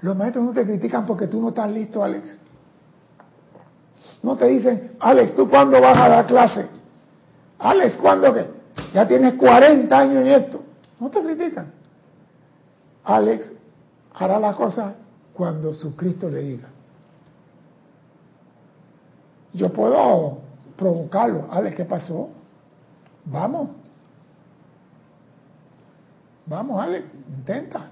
[0.00, 2.38] Los maestros no te critican porque tú no estás listo, Alex.
[4.22, 6.66] No te dicen, Alex, ¿tú cuándo vas a dar clase?
[7.58, 8.48] Alex, ¿cuándo qué?
[8.94, 10.62] Ya tienes 40 años en esto.
[11.00, 11.72] No te critican.
[13.04, 13.52] Alex
[14.14, 14.94] hará la cosa
[15.32, 16.68] cuando su Cristo le diga.
[19.52, 20.38] Yo puedo
[20.76, 21.46] provocarlo.
[21.50, 22.28] Alex, ¿qué pasó?
[23.24, 23.70] Vamos.
[26.46, 27.04] Vamos, Alex,
[27.36, 27.86] intenta.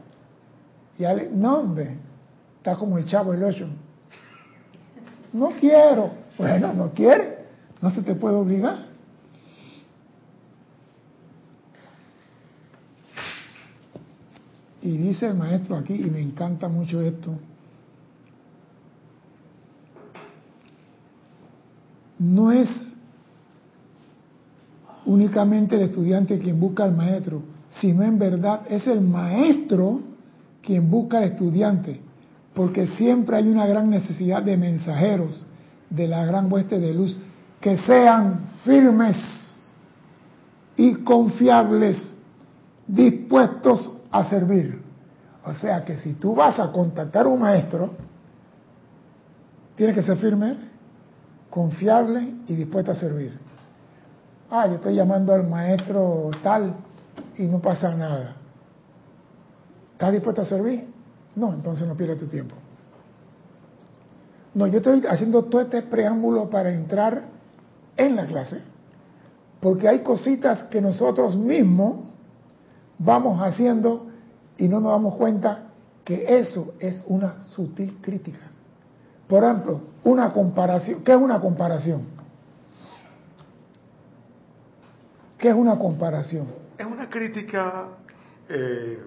[0.99, 1.97] Y Ale, no, hombre,
[2.57, 3.69] está como el chavo el ocho.
[5.33, 6.13] No quiero.
[6.39, 7.47] Bueno, no quiere.
[7.81, 8.79] No se te puede obligar.
[14.83, 17.37] Y dice el maestro aquí, y me encanta mucho esto,
[22.21, 22.69] no es
[25.05, 30.01] únicamente el estudiante quien busca al maestro, sino en verdad es el maestro
[30.67, 32.01] quien busca al estudiante,
[32.53, 35.47] porque siempre hay una gran necesidad de mensajeros
[35.89, 37.17] de la gran hueste de luz
[37.61, 39.17] que sean firmes
[40.75, 42.17] y confiables,
[42.87, 44.83] dispuestos a servir.
[45.45, 47.95] O sea que si tú vas a contactar a un maestro,
[49.77, 50.57] tiene que ser firme,
[51.49, 53.39] confiable y dispuesto a servir.
[54.51, 56.75] Ah, yo estoy llamando al maestro tal
[57.39, 58.37] y no pasa nada.
[59.97, 60.85] ¿Estás dispuesto a servir?
[61.37, 62.55] No, entonces no pierdas tu tiempo.
[64.53, 67.23] No, yo estoy haciendo todo este preámbulo para entrar
[67.97, 68.61] en la clase,
[69.59, 72.01] porque hay cositas que nosotros mismos
[72.99, 74.09] vamos haciendo
[74.59, 75.69] y no nos damos cuenta
[76.05, 78.51] que eso es una sutil crítica.
[79.27, 81.03] Por ejemplo, una comparación.
[81.03, 82.03] ¿Qué es una comparación?
[85.39, 86.49] ¿Qué es una comparación?
[86.77, 87.89] Es una crítica
[88.51, 88.99] eh,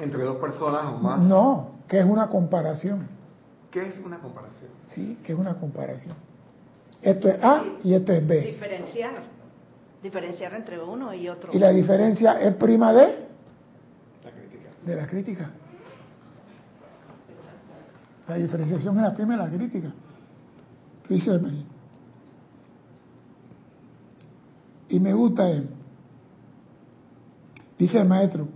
[0.00, 1.20] entre dos personas o más.
[1.20, 3.06] No, que es una comparación.
[3.70, 4.70] ¿Qué es una comparación?
[4.88, 6.14] Sí, que es una comparación.
[7.02, 8.40] Esto es A y esto es B.
[8.40, 9.12] Diferenciar.
[10.02, 11.50] Diferenciar entre uno y otro.
[11.52, 13.28] Y la diferencia es prima de
[14.24, 14.70] La crítica.
[14.84, 15.50] de la crítica.
[18.28, 19.92] La diferenciación es la prima de la crítica.
[21.08, 21.40] Dice,
[24.88, 25.68] y me gusta él.
[27.78, 28.46] Dice el maestro,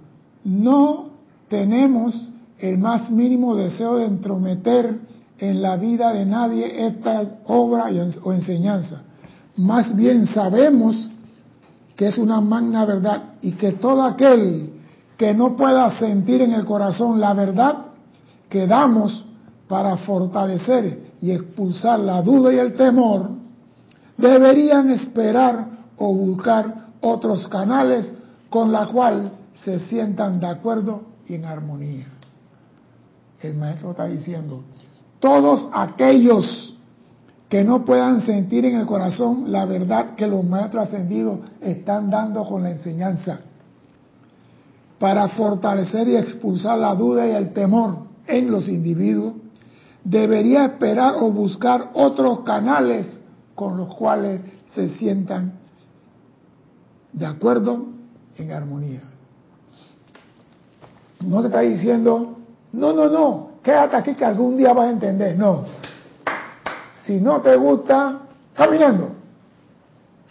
[0.45, 1.14] no
[1.55, 4.99] tenemos el más mínimo deseo de entrometer
[5.39, 7.87] en la vida de nadie esta obra
[8.25, 9.03] o enseñanza.
[9.57, 10.97] Más bien sabemos
[11.95, 14.73] que es una magna verdad y que todo aquel
[15.17, 17.87] que no pueda sentir en el corazón la verdad,
[18.49, 19.25] que damos
[19.69, 23.31] para fortalecer y expulsar la duda y el temor,
[24.17, 28.13] deberían esperar o buscar otros canales
[28.51, 29.31] con la cual
[29.65, 32.07] se sientan de acuerdo y en armonía.
[33.41, 34.63] El maestro está diciendo,
[35.21, 36.77] todos aquellos
[37.49, 42.45] que no puedan sentir en el corazón la verdad que los maestros ascendidos están dando
[42.45, 43.41] con la enseñanza,
[44.99, 49.35] para fortalecer y expulsar la duda y el temor en los individuos,
[50.03, 53.07] debería esperar o buscar otros canales
[53.55, 55.53] con los cuales se sientan
[57.13, 57.87] de acuerdo
[58.37, 59.14] en armonía.
[61.27, 62.37] No te está diciendo,
[62.73, 65.37] no, no, no, quédate aquí que algún día vas a entender.
[65.37, 65.65] No.
[67.05, 68.21] Si no te gusta,
[68.55, 69.11] caminando.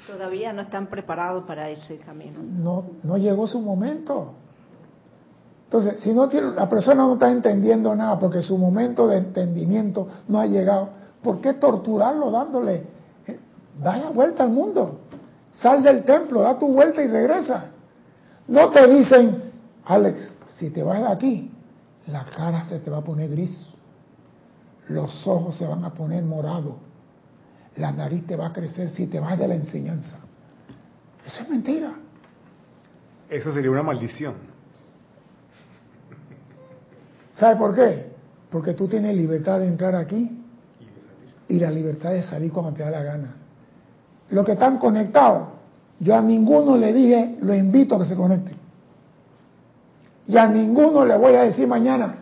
[0.08, 2.40] Todavía no están preparados para ese camino.
[2.42, 4.34] No, no llegó su momento.
[5.66, 10.08] Entonces, si no tiene, la persona no está entendiendo nada porque su momento de entendimiento
[10.28, 10.90] no ha llegado,
[11.24, 12.84] ¿por qué torturarlo dándole?
[13.26, 13.40] Eh,
[13.82, 15.00] da vuelta al mundo.
[15.54, 17.72] Sal del templo, da tu vuelta y regresa.
[18.48, 19.43] No te dicen,
[19.86, 21.52] Alex, si te vas de aquí,
[22.08, 23.68] la cara se te va a poner gris,
[24.90, 26.76] los ojos se van a poner morados,
[27.76, 30.18] la nariz te va a crecer si te vas de la enseñanza.
[31.26, 31.94] Eso es mentira.
[33.30, 34.36] Eso sería una maldición.
[37.38, 38.12] ¿Sabe por qué?
[38.52, 40.40] Porque tú tienes libertad de entrar aquí
[41.48, 43.36] y la libertad de salir cuando te da la gana.
[44.30, 45.50] Los que están conectados,
[46.00, 48.63] yo a ninguno le dije, lo invito a que se conecten.
[50.28, 52.16] Y a ninguno le voy a decir mañana,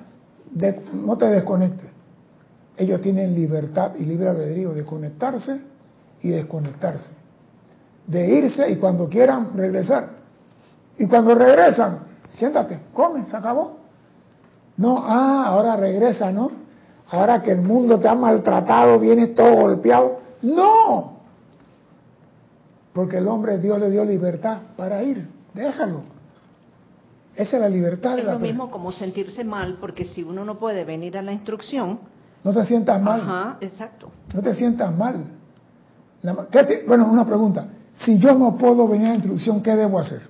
[0.94, 1.90] no te desconectes.
[2.78, 5.62] Ellos tienen libertad y libre albedrío de conectarse
[6.22, 7.12] y desconectarse.
[8.08, 10.10] De irse y cuando quieran regresar.
[10.98, 13.78] Y cuando regresan, siéntate, come, se acabó.
[14.78, 16.52] No, ah, ahora regresa, ¿no?
[17.10, 20.20] Ahora que el mundo te ha maltratado, vienes todo golpeado.
[20.42, 21.18] No.
[22.94, 25.28] Porque el hombre Dios le dio libertad para ir.
[25.54, 26.02] Déjalo.
[27.36, 30.44] Esa es la libertad es de la lo mismo como sentirse mal, porque si uno
[30.44, 32.00] no puede venir a la instrucción...
[32.44, 33.22] No te sientas mal.
[33.22, 34.12] Ajá, exacto.
[34.34, 35.26] No te sientas mal.
[36.88, 37.68] bueno, una pregunta.
[37.94, 40.22] Si yo no puedo venir a la instrucción, ¿qué debo hacer?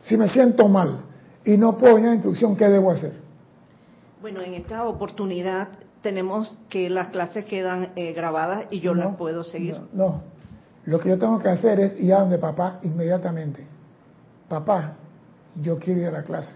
[0.00, 1.00] Si me siento mal
[1.44, 3.12] y no puedo venir a la instrucción, ¿qué debo hacer?
[4.22, 5.68] Bueno, en esta oportunidad
[6.02, 9.74] tenemos que las clases quedan eh, grabadas y yo las puedo seguir.
[9.92, 10.22] No, no,
[10.84, 13.66] lo que yo tengo que hacer es ir a donde papá inmediatamente
[14.48, 14.94] papá,
[15.60, 16.54] yo quiero ir a la clase.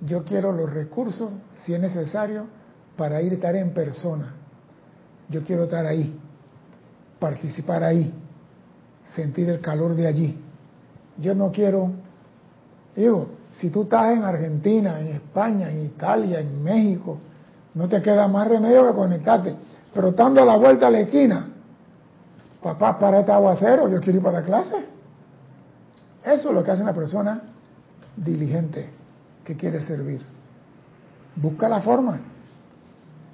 [0.00, 1.30] Yo quiero los recursos,
[1.64, 2.46] si es necesario,
[2.96, 4.34] para ir a estar en persona.
[5.28, 6.18] Yo quiero estar ahí,
[7.18, 8.12] participar ahí,
[9.14, 10.40] sentir el calor de allí.
[11.18, 11.90] Yo no quiero,
[12.94, 17.18] digo, si tú estás en Argentina, en España, en Italia, en México,
[17.74, 19.56] no te queda más remedio que conectarte.
[19.92, 21.48] Pero estando a la vuelta a la esquina,
[22.62, 24.97] papá, para este aguacero, yo quiero ir para la clase.
[26.24, 27.42] Eso es lo que hace una persona
[28.16, 28.90] diligente
[29.44, 30.22] que quiere servir.
[31.36, 32.18] Busca la forma.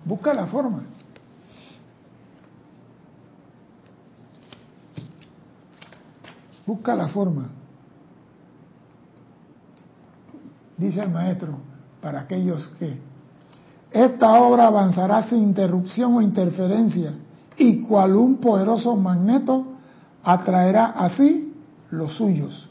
[0.05, 0.85] Busca la forma.
[6.67, 7.51] Busca la forma.
[10.77, 11.59] Dice el maestro,
[12.01, 12.99] para aquellos que
[13.91, 17.13] esta obra avanzará sin interrupción o interferencia
[17.57, 19.67] y cual un poderoso magneto
[20.23, 21.55] atraerá así
[21.91, 22.71] los suyos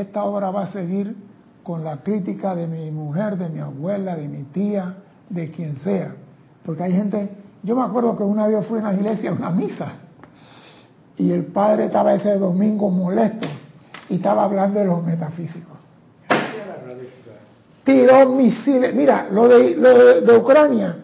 [0.00, 1.16] esta obra va a seguir
[1.62, 4.94] con la crítica de mi mujer, de mi abuela, de mi tía,
[5.28, 6.14] de quien sea.
[6.64, 7.30] Porque hay gente,
[7.62, 9.92] yo me acuerdo que una vez fui a una iglesia a una misa
[11.16, 13.46] y el padre estaba ese domingo molesto
[14.08, 15.76] y estaba hablando de los metafísicos.
[17.84, 20.96] Tiró misiles, mira, lo de, lo de, Ucrania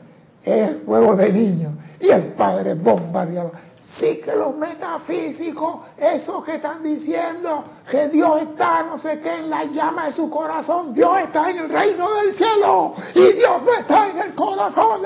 [0.44, 3.52] es juego de niños y el padre bombardeaba.
[3.98, 9.50] Sí que los metafísicos, esos que están diciendo que Dios está no sé qué en
[9.50, 13.72] la llama de su corazón, Dios está en el reino del cielo y Dios no
[13.74, 15.02] está en el corazón.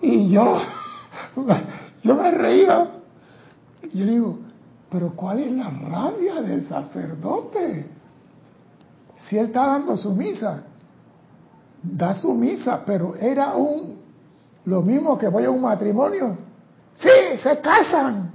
[0.00, 0.58] Y yo,
[2.02, 2.90] yo me reía.
[3.82, 4.38] Y yo digo,
[4.90, 7.88] pero ¿cuál es la rabia del sacerdote?
[9.28, 10.64] Si él está dando su misa,
[11.82, 13.96] da su misa, pero era un,
[14.64, 16.36] lo mismo que voy a un matrimonio
[16.96, 18.32] Sí, se casan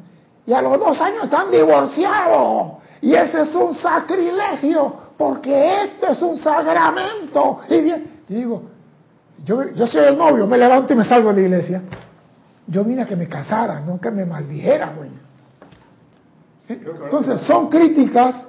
[0.49, 2.79] y a los dos años están divorciados.
[3.01, 7.59] Y ese es un sacrilegio, porque este es un sagramento.
[7.69, 8.63] Y bien, digo,
[9.45, 11.83] yo, yo soy el novio, me levanto y me salgo de la iglesia.
[12.65, 15.11] Yo vine a que me casara, no que me maldijera, güey.
[16.67, 18.47] Entonces, son críticas,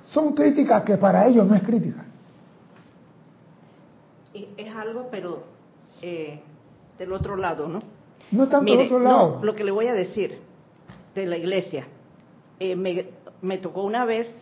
[0.00, 2.04] son críticas que para ellos no es crítica.
[4.34, 5.44] Es algo, pero
[6.02, 6.40] eh,
[6.98, 7.80] del otro lado, ¿no?
[8.32, 9.40] No tanto del otro lado.
[9.42, 10.38] lo que le voy a decir
[11.14, 11.86] de la iglesia.
[12.58, 13.06] Eh, me,
[13.40, 14.34] me tocó una vez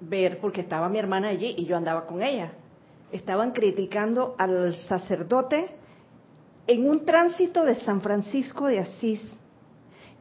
[0.00, 2.52] ver, porque estaba mi hermana allí y yo andaba con ella.
[3.12, 5.68] Estaban criticando al sacerdote
[6.66, 9.20] en un tránsito de San Francisco de Asís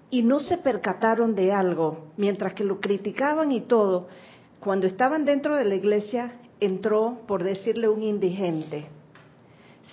[0.10, 4.08] y no se percataron de algo, mientras que lo criticaban y todo,
[4.60, 8.88] cuando estaban dentro de la iglesia entró, por decirle un indigente,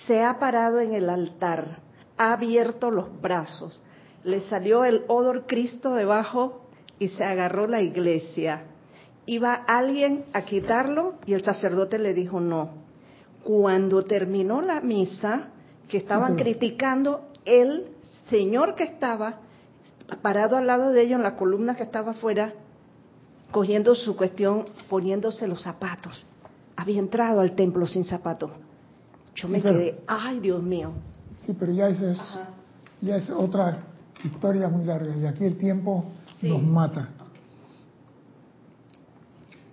[0.07, 1.79] se ha parado en el altar,
[2.17, 3.81] ha abierto los brazos,
[4.23, 6.67] le salió el odor Cristo debajo
[6.99, 8.63] y se agarró la iglesia.
[9.25, 12.71] Iba alguien a quitarlo y el sacerdote le dijo no.
[13.43, 15.49] Cuando terminó la misa,
[15.87, 17.87] que estaban criticando, el
[18.29, 19.39] señor que estaba
[20.21, 22.53] parado al lado de ellos en la columna que estaba afuera,
[23.51, 26.25] cogiendo su cuestión, poniéndose los zapatos.
[26.75, 28.51] Había entrado al templo sin zapatos.
[29.35, 30.91] Yo me quedé, ay Dios mío.
[31.39, 31.99] Sí, pero ya, es,
[33.01, 33.77] ya es otra
[34.23, 36.05] historia muy larga y aquí el tiempo
[36.41, 37.09] nos mata.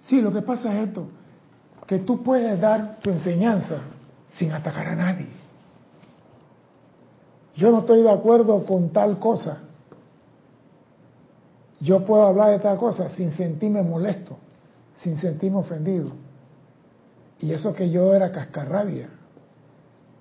[0.02, 1.06] Sí, lo que pasa es esto,
[1.86, 3.78] que tú puedes dar tu enseñanza
[4.36, 5.28] sin atacar a nadie.
[7.54, 9.58] Yo no estoy de acuerdo con tal cosa.
[11.80, 14.36] Yo puedo hablar de tal cosa sin sentirme molesto,
[14.96, 16.10] sin sentirme ofendido.
[17.38, 19.08] Y eso que yo era cascarrabia.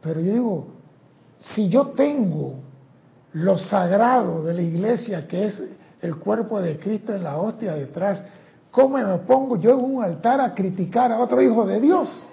[0.01, 0.67] Pero yo digo,
[1.39, 2.55] si yo tengo
[3.33, 5.63] lo sagrado de la iglesia, que es
[6.01, 8.21] el cuerpo de Cristo en la hostia detrás,
[8.71, 12.25] ¿cómo me pongo yo en un altar a criticar a otro hijo de Dios?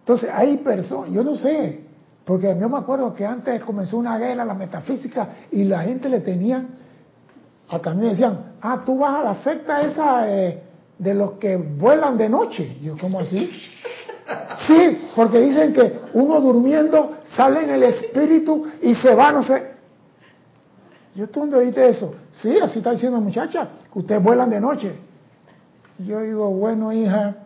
[0.00, 1.80] Entonces hay personas, yo no sé,
[2.24, 6.20] porque yo me acuerdo que antes comenzó una guerra, la metafísica, y la gente le
[6.20, 6.64] tenía,
[7.70, 10.62] a también decían, ah, tú vas a la secta esa eh,
[10.98, 12.78] de los que vuelan de noche.
[12.82, 13.50] yo, ¿cómo así?
[14.66, 19.74] Sí, porque dicen que uno durmiendo sale en el espíritu y se va, no sé.
[21.14, 22.14] Yo, ¿tú dónde oíste eso?
[22.30, 24.98] Sí, así está diciendo muchacha, que ustedes vuelan de noche.
[25.98, 27.36] Yo digo, bueno, hija,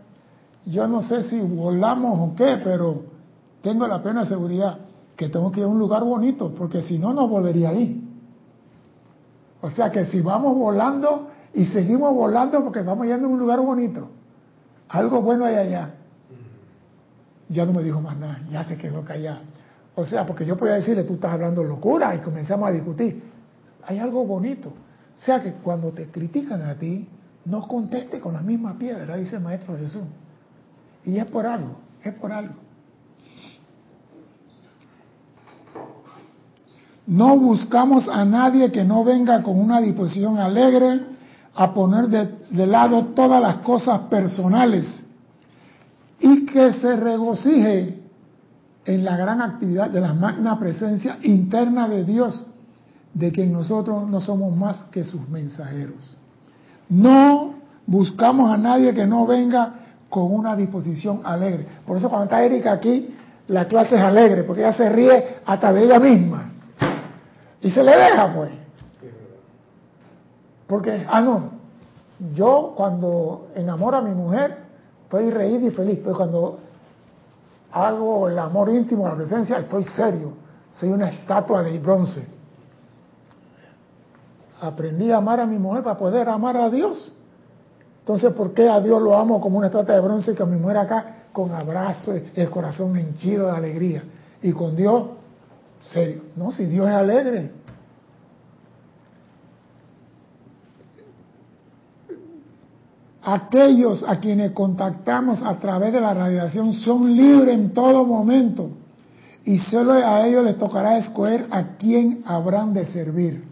[0.64, 3.02] yo no sé si volamos o qué, pero
[3.62, 4.78] tengo la plena seguridad
[5.16, 8.04] que tengo que ir a un lugar bonito, porque si no, no volvería ahí.
[9.60, 13.60] O sea que si vamos volando y seguimos volando porque vamos yendo a un lugar
[13.60, 14.08] bonito,
[14.88, 15.94] algo bueno hay allá.
[17.48, 19.40] Ya no me dijo más nada, ya se quedó callado.
[19.94, 23.22] O sea, porque yo podía decirle, tú estás hablando locura y comenzamos a discutir.
[23.86, 24.68] Hay algo bonito.
[24.68, 27.08] O sea que cuando te critican a ti,
[27.44, 30.04] no conteste con la misma piedra, dice el Maestro Jesús.
[31.04, 32.54] Y es por algo, es por algo.
[37.08, 41.00] No buscamos a nadie que no venga con una disposición alegre
[41.54, 45.06] a poner de, lado todas las cosas personales
[46.20, 48.02] y que se regocije
[48.84, 52.46] en la gran actividad de la magna presencia interna de Dios,
[53.14, 56.16] de quien nosotros no somos más que sus mensajeros.
[56.88, 57.54] No
[57.86, 59.74] buscamos a nadie que no venga
[60.08, 61.66] con una disposición alegre.
[61.86, 63.14] Por eso cuando está Erika aquí,
[63.48, 66.52] la clase es alegre, porque ella se ríe hasta de ella misma.
[67.60, 68.50] Y se le deja, pues.
[70.66, 71.50] Porque, ah, no,
[72.34, 74.67] yo cuando enamoro a mi mujer,
[75.08, 76.58] estoy reír y feliz, pero cuando
[77.72, 80.34] hago el amor íntimo, la presencia, estoy serio.
[80.74, 82.26] Soy una estatua de bronce.
[84.60, 87.14] Aprendí a amar a mi mujer para poder amar a Dios.
[88.00, 90.46] Entonces, ¿por qué a Dios lo amo como una estatua de bronce y que a
[90.46, 94.02] mi mujer acá con abrazo, el corazón henchido de alegría?
[94.42, 95.04] Y con Dios,
[95.90, 96.20] serio.
[96.36, 97.50] No, si Dios es alegre.
[103.30, 108.70] Aquellos a quienes contactamos a través de la radiación son libres en todo momento
[109.44, 113.44] y solo a ellos les tocará escoger a quién habrán de servir.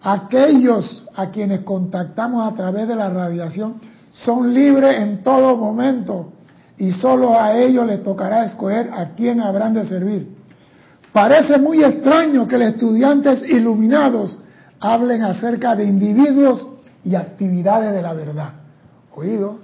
[0.00, 3.74] Aquellos a quienes contactamos a través de la radiación
[4.10, 6.32] son libres en todo momento
[6.78, 10.34] y solo a ellos les tocará escoger a quién habrán de servir.
[11.12, 14.38] Parece muy extraño que los estudiantes iluminados
[14.80, 16.66] hablen acerca de individuos
[17.04, 18.63] y actividades de la verdad.
[19.14, 19.58] Oído.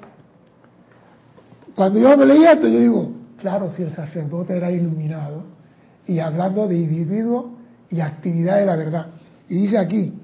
[1.74, 5.44] Cuando yo me leí esto, yo digo, claro, si el sacerdote era iluminado
[6.06, 7.46] y hablando de individuos
[7.90, 9.06] y actividades de la verdad.
[9.48, 10.14] Y dice aquí,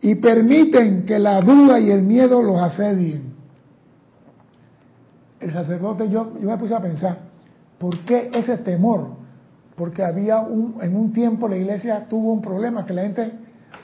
[0.00, 3.34] y permiten que la duda y el miedo los asedien.
[5.40, 7.18] El sacerdote, yo, yo me puse a pensar,
[7.78, 9.08] ¿por qué ese temor?
[9.76, 13.32] Porque había un, en un tiempo la iglesia tuvo un problema, que la gente,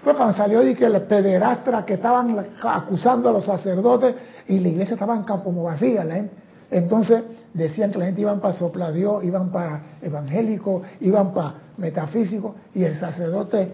[0.02, 4.14] pues cuando salió y que la pederastra que estaban acusando a los sacerdotes,
[4.48, 6.04] y la iglesia estaba como vacía.
[6.04, 6.24] La
[6.72, 7.22] entonces
[7.52, 12.82] decían que la gente iban para sopla Dios, iban para evangélico, iban para metafísico, y
[12.82, 13.72] el sacerdote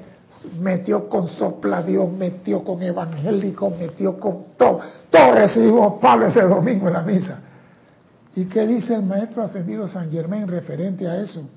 [0.61, 4.81] metió con sopla Dios, metió con evangélico, metió con todo.
[5.11, 7.41] Todo recibimos Pablo ese domingo en la misa.
[8.35, 11.49] ¿Y qué dice el maestro ascendido San Germán referente a eso?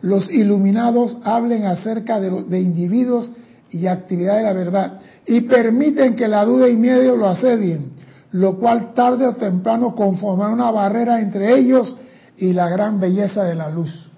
[0.00, 3.30] Los iluminados hablen acerca de, de individuos
[3.70, 7.92] y actividad de la verdad y permiten que la duda y miedo lo asedien,
[8.32, 11.94] lo cual tarde o temprano conformará una barrera entre ellos
[12.38, 14.10] y la gran belleza de la luz.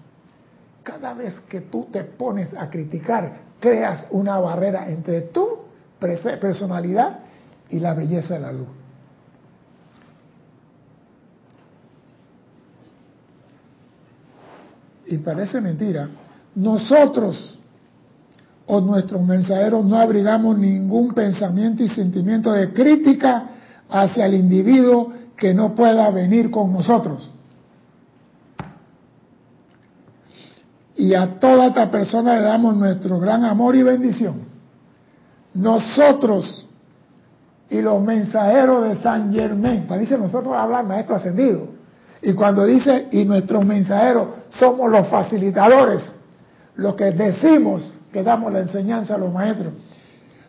[0.85, 5.59] Cada vez que tú te pones a criticar, creas una barrera entre tu
[5.99, 7.19] personalidad
[7.69, 8.69] y la belleza de la luz.
[15.07, 16.09] Y parece mentira,
[16.55, 17.60] nosotros
[18.73, 23.47] o nuestros mensajeros no abrigamos ningún pensamiento y sentimiento de crítica
[23.89, 27.33] hacia el individuo que no pueda venir con nosotros.
[30.95, 34.43] Y a toda esta persona le damos nuestro gran amor y bendición.
[35.53, 36.69] Nosotros
[37.71, 41.67] y los mensajeros de San Germán, cuando dice nosotros hablar maestro ascendido,
[42.23, 46.20] y cuando dice y nuestros mensajeros somos los facilitadores,
[46.77, 49.73] los que decimos que damos la enseñanza a los maestros.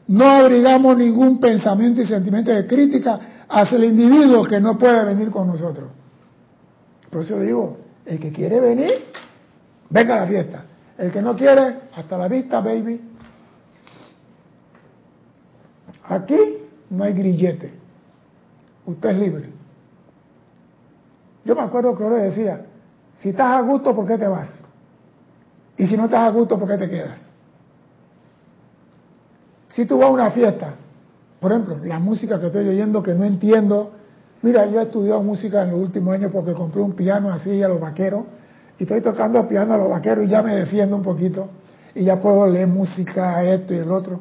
[0.07, 5.29] No abrigamos ningún pensamiento y sentimiento de crítica hacia el individuo que no puede venir
[5.29, 5.89] con nosotros.
[7.09, 8.91] Por eso digo, el que quiere venir,
[9.89, 10.65] venga a la fiesta.
[10.97, 13.01] El que no quiere, hasta la vista, baby.
[16.03, 16.37] Aquí
[16.89, 17.73] no hay grillete.
[18.85, 19.49] Usted es libre.
[21.43, 22.65] Yo me acuerdo que ahora decía,
[23.19, 24.63] si estás a gusto, ¿por qué te vas?
[25.77, 27.19] Y si no estás a gusto, ¿por qué te quedas?
[29.69, 30.75] Si tú vas a una fiesta,
[31.39, 33.91] por ejemplo, la música que estoy oyendo que no entiendo,
[34.41, 37.67] mira, yo he estudiado música en los últimos años porque compré un piano así a
[37.67, 38.23] los vaqueros
[38.77, 41.49] y estoy tocando piano a los vaqueros y ya me defiendo un poquito
[41.95, 44.19] y ya puedo leer música, esto y el otro.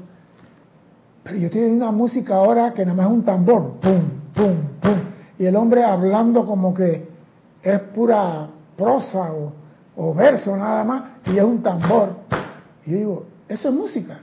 [1.22, 4.02] Pero yo estoy oyendo una música ahora que nada más es un tambor, pum,
[4.34, 4.98] pum, pum,
[5.38, 7.08] y el hombre hablando como que
[7.62, 9.52] es pura prosa o,
[10.02, 12.16] o verso nada más y es un tambor.
[12.86, 14.20] Y yo digo, eso es música.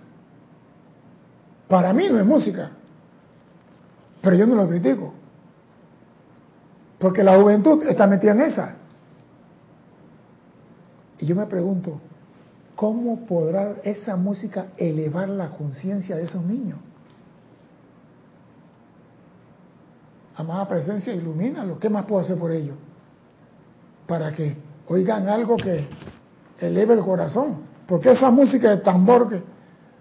[1.68, 2.72] Para mí no es música,
[4.20, 5.14] pero yo no lo critico.
[6.98, 8.76] Porque la juventud está metida en esa.
[11.20, 12.02] Y yo me pregunto,
[12.76, 16.80] ¿cómo podrá esa música elevar la conciencia de esos niños?
[20.36, 21.78] Amada presencia, ilumínalo.
[21.78, 22.78] ¿Qué más puedo hacer por ellos?
[24.08, 25.88] Para que oigan algo que
[26.60, 27.68] eleve el corazón.
[27.88, 29.30] Porque esa música de tambor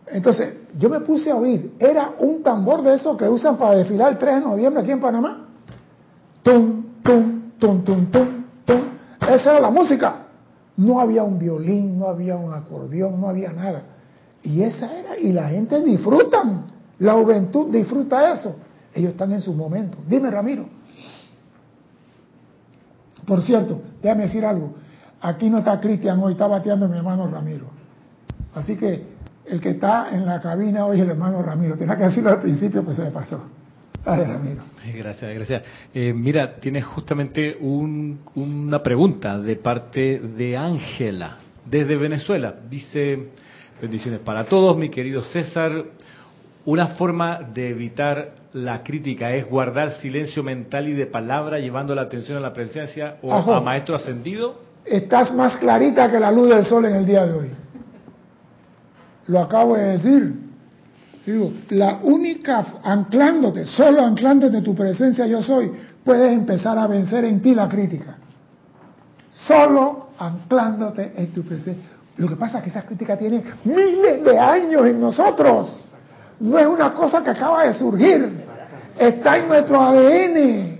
[0.07, 4.13] entonces, yo me puse a oír, era un tambor de esos que usan para desfilar
[4.13, 5.49] el 3 de noviembre aquí en Panamá.
[6.43, 8.81] Tum, tum, tum, tum, tum, tum.
[9.21, 10.27] Esa era la música.
[10.77, 13.83] No había un violín, no había un acordeón, no había nada.
[14.43, 16.67] Y esa era, y la gente disfrutan,
[17.01, 18.55] la juventud disfruta eso.
[18.95, 19.99] Ellos están en su momento.
[20.07, 20.67] Dime, Ramiro.
[23.27, 24.75] Por cierto, déjame decir algo.
[25.21, 27.67] Aquí no está Cristian hoy, está bateando mi hermano Ramiro.
[28.55, 29.03] Así que
[29.47, 31.77] el que está en la cabina hoy es el hermano Ramiro.
[31.77, 33.43] Tenía que decirlo al principio, pues se me pasó.
[34.05, 34.63] Ramiro.
[34.95, 35.63] Gracias, gracias.
[35.93, 42.55] Eh, mira, tienes justamente una pregunta de parte de Ángela, desde Venezuela.
[42.71, 43.31] Dice,
[43.83, 45.73] bendiciones para todos, mi querido César.
[46.67, 52.03] Una forma de evitar la crítica es guardar silencio mental y de palabra, llevando la
[52.03, 54.63] atención a la presencia o a maestro ascendido.
[54.85, 57.51] Estás más clarita que la luz del sol en el día de hoy.
[59.29, 60.35] Lo acabo de decir.
[61.25, 65.71] Digo, la única, anclándote, solo anclándote en tu presencia yo soy,
[66.05, 68.17] puedes empezar a vencer en ti la crítica.
[69.31, 71.85] Solo anclándote en tu presencia.
[72.17, 75.93] Lo que pasa es que esa crítica tiene miles de años en nosotros.
[76.41, 78.47] No es una cosa que acaba de surgir.
[78.99, 80.79] Está en nuestro ADN.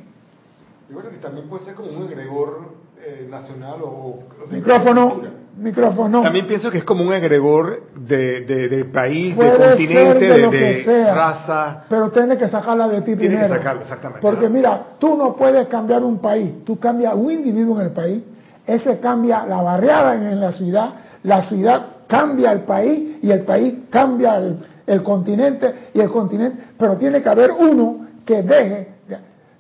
[0.89, 4.19] Yo creo que también puede ser como un egregor eh, nacional o...
[4.51, 6.23] Micrófono micrófono.
[6.23, 11.85] También pienso que es como un agregor de, de, país, de continente, de, raza.
[11.89, 13.49] Pero tienes que sacarla de ti primero.
[13.49, 14.21] que sacarla, exactamente.
[14.21, 18.23] Porque mira, tú no puedes cambiar un país, tú cambias un individuo en el país,
[18.67, 20.91] ese cambia la barriada en, la ciudad,
[21.23, 26.63] la ciudad cambia el país y el país cambia el, el continente y el continente,
[26.79, 28.97] pero tiene que haber uno que deje.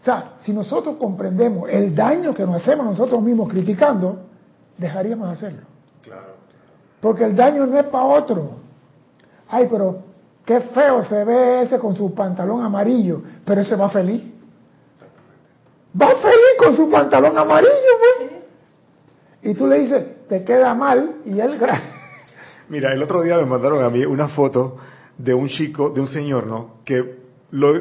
[0.01, 4.20] O sea, si nosotros comprendemos el daño que nos hacemos nosotros mismos criticando,
[4.79, 5.62] dejaríamos de hacerlo.
[7.01, 8.51] Porque el daño no es para otro.
[9.49, 10.03] Ay, pero
[10.45, 14.22] qué feo se ve ese con su pantalón amarillo, pero ese va feliz.
[16.01, 17.70] Va feliz con su pantalón amarillo,
[18.18, 18.31] pues.
[19.43, 21.59] Y tú le dices, te queda mal, y él...
[22.68, 24.77] Mira, el otro día me mandaron a mí una foto
[25.19, 26.83] de un chico, de un señor, ¿no?
[26.85, 27.17] Que
[27.51, 27.75] lo,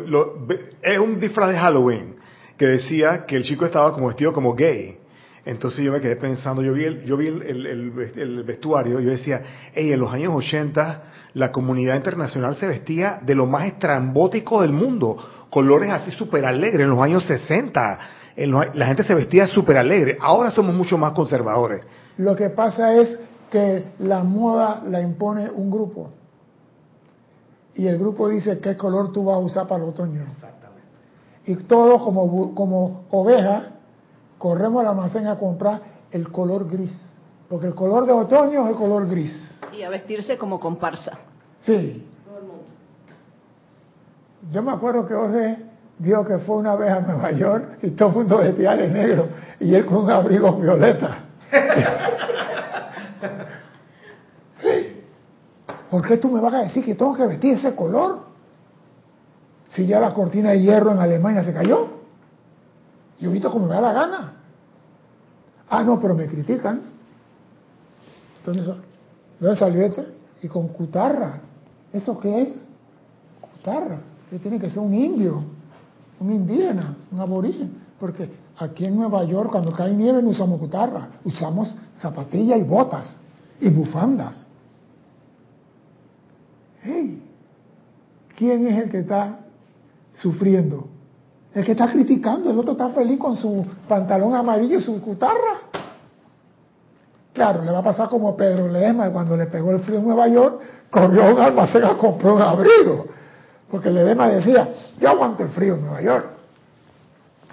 [0.81, 2.15] es un disfraz de Halloween,
[2.57, 4.97] que decía que el chico estaba como vestido como gay.
[5.45, 9.41] Entonces yo me quedé pensando, yo vi el, yo vi el, el, vestuario, yo decía,
[9.73, 14.71] hey, en los años 80 la comunidad internacional se vestía de lo más estrambótico del
[14.71, 15.17] mundo,
[15.49, 17.99] colores así súper alegres, en los años 60
[18.37, 21.85] la gente se vestía súper alegre, ahora somos mucho más conservadores.
[22.17, 23.17] Lo que pasa es
[23.51, 26.11] que la moda la impone un grupo.
[27.75, 30.21] Y el grupo dice qué color tú vas a usar para el otoño.
[30.21, 30.87] Exactamente.
[31.45, 33.65] Y todos como, como ovejas
[34.37, 36.97] corremos al almacén a comprar el color gris.
[37.49, 39.59] Porque el color de otoño es el color gris.
[39.73, 41.19] Y a vestirse como comparsa.
[41.61, 42.07] Sí.
[42.25, 42.63] Todo el mundo.
[44.51, 45.57] Yo me acuerdo que Jorge
[45.99, 49.27] dijo que fue una vez a Nueva York y todo el mundo vestía de negro
[49.59, 51.25] y él con un abrigo violeta.
[55.89, 58.25] ¿Por qué tú me vas a decir que tengo que vestir ese color?
[59.69, 61.87] Si ya la cortina de hierro en Alemania se cayó.
[63.19, 64.33] Yo visto como me da la gana.
[65.69, 66.81] Ah, no, pero me critican.
[68.39, 68.75] Entonces,
[69.39, 70.07] ¿dónde salió este?
[70.41, 71.41] Y con cutarra.
[71.91, 72.63] ¿Eso qué es?
[73.41, 73.99] Cutarra.
[74.29, 75.43] Que tiene que ser un indio,
[76.19, 77.85] un indígena, un aborigen.
[77.99, 81.09] Porque aquí en Nueva York, cuando cae nieve, no usamos cutarra.
[81.23, 83.17] Usamos zapatillas y botas
[83.59, 84.44] y bufandas.
[86.85, 87.19] Hey,
[88.37, 89.39] ¿quién es el que está
[90.13, 90.87] sufriendo?
[91.53, 95.61] El que está criticando, el otro está feliz con su pantalón amarillo y su cutarra.
[97.33, 100.27] Claro, le va a pasar como Pedro Ledesma cuando le pegó el frío en Nueva
[100.27, 100.61] York,
[100.91, 103.07] corrió a un almacén a comprar un abrigo.
[103.71, 104.69] Porque Ledesma decía,
[104.99, 106.25] yo aguanto el frío en Nueva York.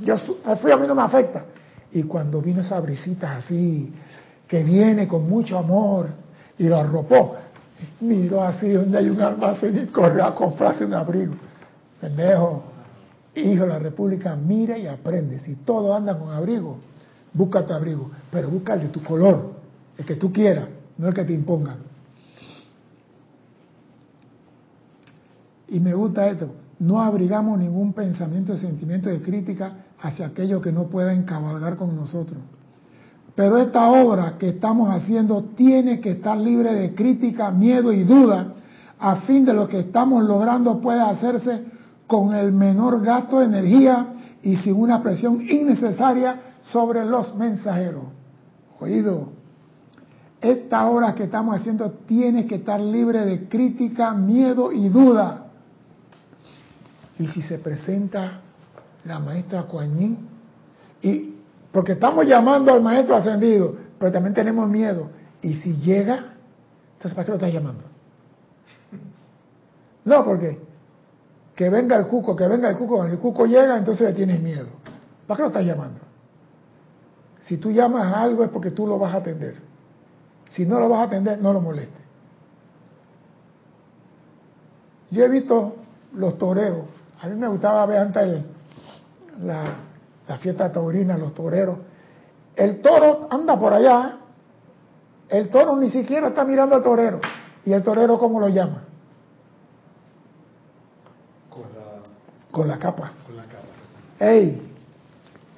[0.01, 1.45] Yo, el frío a mí no me afecta.
[1.93, 3.93] Y cuando vino esa brisita así,
[4.47, 6.09] que viene con mucho amor,
[6.59, 7.37] y lo arropó,
[8.01, 11.35] miró así donde hay un almacén y corrió a comprarse un abrigo.
[12.01, 12.63] Pendejo,
[13.35, 15.39] hijo de la República, mira y aprende.
[15.41, 16.79] Si todos andan con abrigo,
[17.33, 19.53] busca tu abrigo, pero busca el de tu color,
[19.97, 20.69] el que tú quieras,
[20.99, 21.79] no el que te impongan.
[25.69, 26.49] Y me gusta esto,
[26.81, 31.97] no abrigamos ningún pensamiento o sentimiento de crítica hacia aquello que no pueda encabalgar con
[31.97, 32.39] nosotros.
[33.35, 38.55] Pero esta obra que estamos haciendo tiene que estar libre de crítica, miedo y duda,
[38.99, 41.65] a fin de lo que estamos logrando pueda hacerse
[42.07, 44.09] con el menor gasto de energía
[44.43, 48.05] y sin una presión innecesaria sobre los mensajeros.
[48.79, 49.31] Oído,
[50.41, 55.47] esta obra que estamos haciendo tiene que estar libre de crítica, miedo y duda.
[57.19, 58.41] Y si se presenta
[59.05, 60.19] la maestra Kuan
[61.01, 61.32] y
[61.73, 65.09] porque estamos llamando al maestro ascendido, pero también tenemos miedo.
[65.41, 66.35] Y si llega,
[66.95, 67.83] entonces ¿para qué lo estás llamando?
[70.05, 70.61] No, porque
[71.55, 74.41] que venga el cuco, que venga el cuco, cuando el cuco llega, entonces le tienes
[74.41, 74.69] miedo.
[75.27, 76.01] ¿Para qué lo estás llamando?
[77.41, 79.57] Si tú llamas a algo es porque tú lo vas a atender.
[80.51, 82.03] Si no lo vas a atender, no lo molestes.
[85.11, 85.77] Yo he visto
[86.15, 86.85] los toreros.
[87.21, 88.43] A mí me gustaba ver antes
[89.43, 89.77] la,
[90.33, 91.77] la fiesta taurina, los toreros.
[92.57, 94.17] El toro anda por allá,
[95.29, 97.21] el toro ni siquiera está mirando al torero.
[97.67, 98.83] ¿Y el torero cómo lo llama?
[101.51, 103.13] Con la, con la capa.
[103.27, 103.67] Con la capa.
[104.19, 104.73] ¡Ey!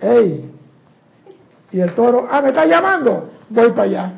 [0.01, 0.53] ¡Ey!
[1.71, 4.13] Y el toro, ah, me está llamando, voy para allá.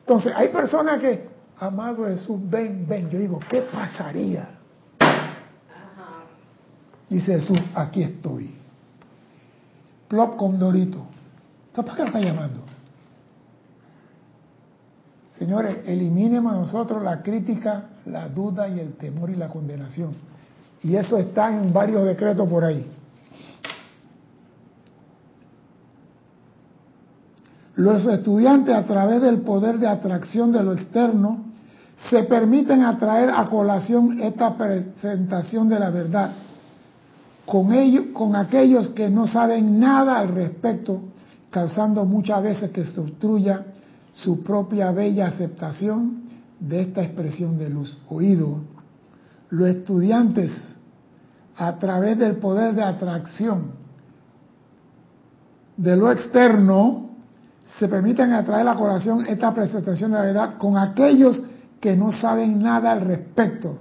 [0.00, 1.26] Entonces, hay personas que,
[1.58, 3.08] amado Jesús, ven, ven.
[3.08, 4.50] Yo digo, ¿qué pasaría?
[7.08, 8.63] Dice Jesús, aquí estoy
[10.08, 11.04] plop con dorito.
[11.74, 12.60] ¿Para qué lo está llamando?
[15.38, 20.12] Señores, eliminemos a nosotros la crítica, la duda y el temor y la condenación.
[20.82, 22.88] Y eso está en varios decretos por ahí.
[27.76, 31.44] Los estudiantes a través del poder de atracción de lo externo
[32.08, 36.30] se permiten atraer a colación esta presentación de la verdad
[37.46, 41.02] con, ellos, con aquellos que no saben nada al respecto,
[41.50, 43.66] causando muchas veces que se obstruya
[44.12, 46.24] su propia bella aceptación
[46.58, 47.96] de esta expresión de luz.
[48.08, 48.60] Oído,
[49.50, 50.76] los estudiantes,
[51.56, 53.72] a través del poder de atracción
[55.76, 57.10] de lo externo,
[57.78, 61.42] se permiten atraer a colación esta presentación de la verdad con aquellos
[61.80, 63.78] que no saben nada al respecto,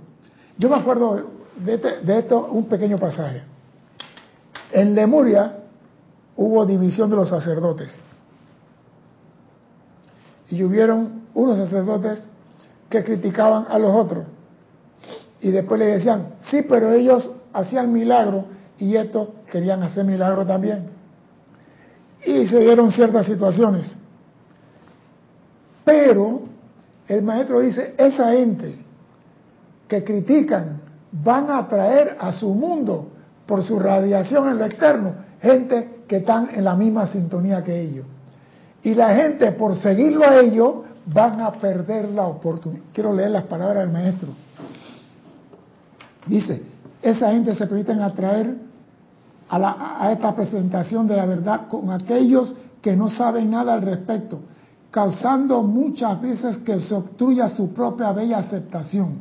[0.57, 1.31] Yo me acuerdo
[1.63, 3.52] de, este, de esto un pequeño pasaje.
[4.73, 5.59] En Lemuria
[6.35, 7.95] hubo división de los sacerdotes.
[10.49, 12.27] Y hubieron unos sacerdotes
[12.89, 14.25] que criticaban a los otros.
[15.41, 18.45] Y después le decían, sí, pero ellos hacían milagros
[18.79, 20.89] y estos querían hacer milagros también.
[22.25, 23.95] Y se dieron ciertas situaciones.
[25.85, 26.41] Pero
[27.07, 28.75] el maestro dice, esa gente
[29.87, 33.12] que critican van a traer a su mundo
[33.45, 35.13] por su radiación en lo externo
[35.43, 38.05] gente que están en la misma sintonía que ellos.
[38.81, 40.75] Y la gente por seguirlo a ellos
[41.05, 42.83] van a perder la oportunidad.
[42.93, 44.29] Quiero leer las palabras del maestro.
[46.25, 46.61] Dice,
[47.01, 48.55] esa gente se permiten atraer
[49.49, 54.39] a, a esta presentación de la verdad con aquellos que no saben nada al respecto,
[54.91, 59.15] causando muchas veces que se obstruya su propia bella aceptación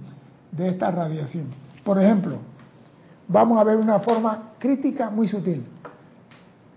[0.53, 1.47] de esta radiación.
[1.83, 2.37] Por ejemplo,
[3.33, 5.65] vamos a ver una forma crítica muy sutil.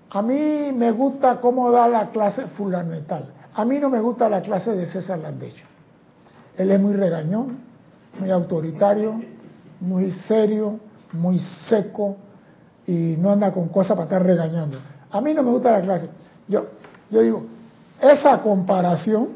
[0.09, 3.25] A mí me gusta cómo da la clase fundamental.
[3.53, 5.65] A mí no me gusta la clase de César Landecho.
[6.57, 7.57] Él es muy regañón,
[8.17, 9.21] muy autoritario,
[9.81, 10.79] muy serio,
[11.11, 12.15] muy seco
[12.87, 14.77] y no anda con cosas para estar regañando.
[15.11, 16.09] A mí no me gusta la clase.
[16.47, 16.65] Yo,
[17.09, 17.45] yo digo,
[18.01, 19.29] esa comparación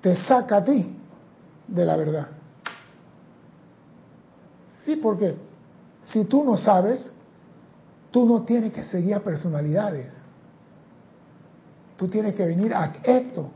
[0.00, 0.96] te saca a ti
[1.68, 2.39] de la verdad.
[4.90, 5.36] Sí, porque
[6.02, 7.12] si tú no sabes,
[8.10, 10.12] tú no tienes que seguir a personalidades.
[11.96, 13.50] Tú tienes que venir a esto,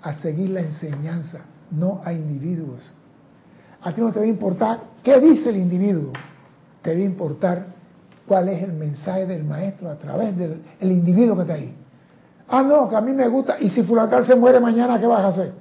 [0.00, 2.90] a seguir la enseñanza, no a individuos.
[3.82, 6.10] A ti no te va a importar qué dice el individuo,
[6.80, 7.66] te va a importar
[8.26, 11.74] cuál es el mensaje del maestro a través del individuo que está ahí.
[12.48, 15.20] Ah, no, que a mí me gusta, y si Fulatal se muere mañana, ¿qué vas
[15.20, 15.52] a hacer?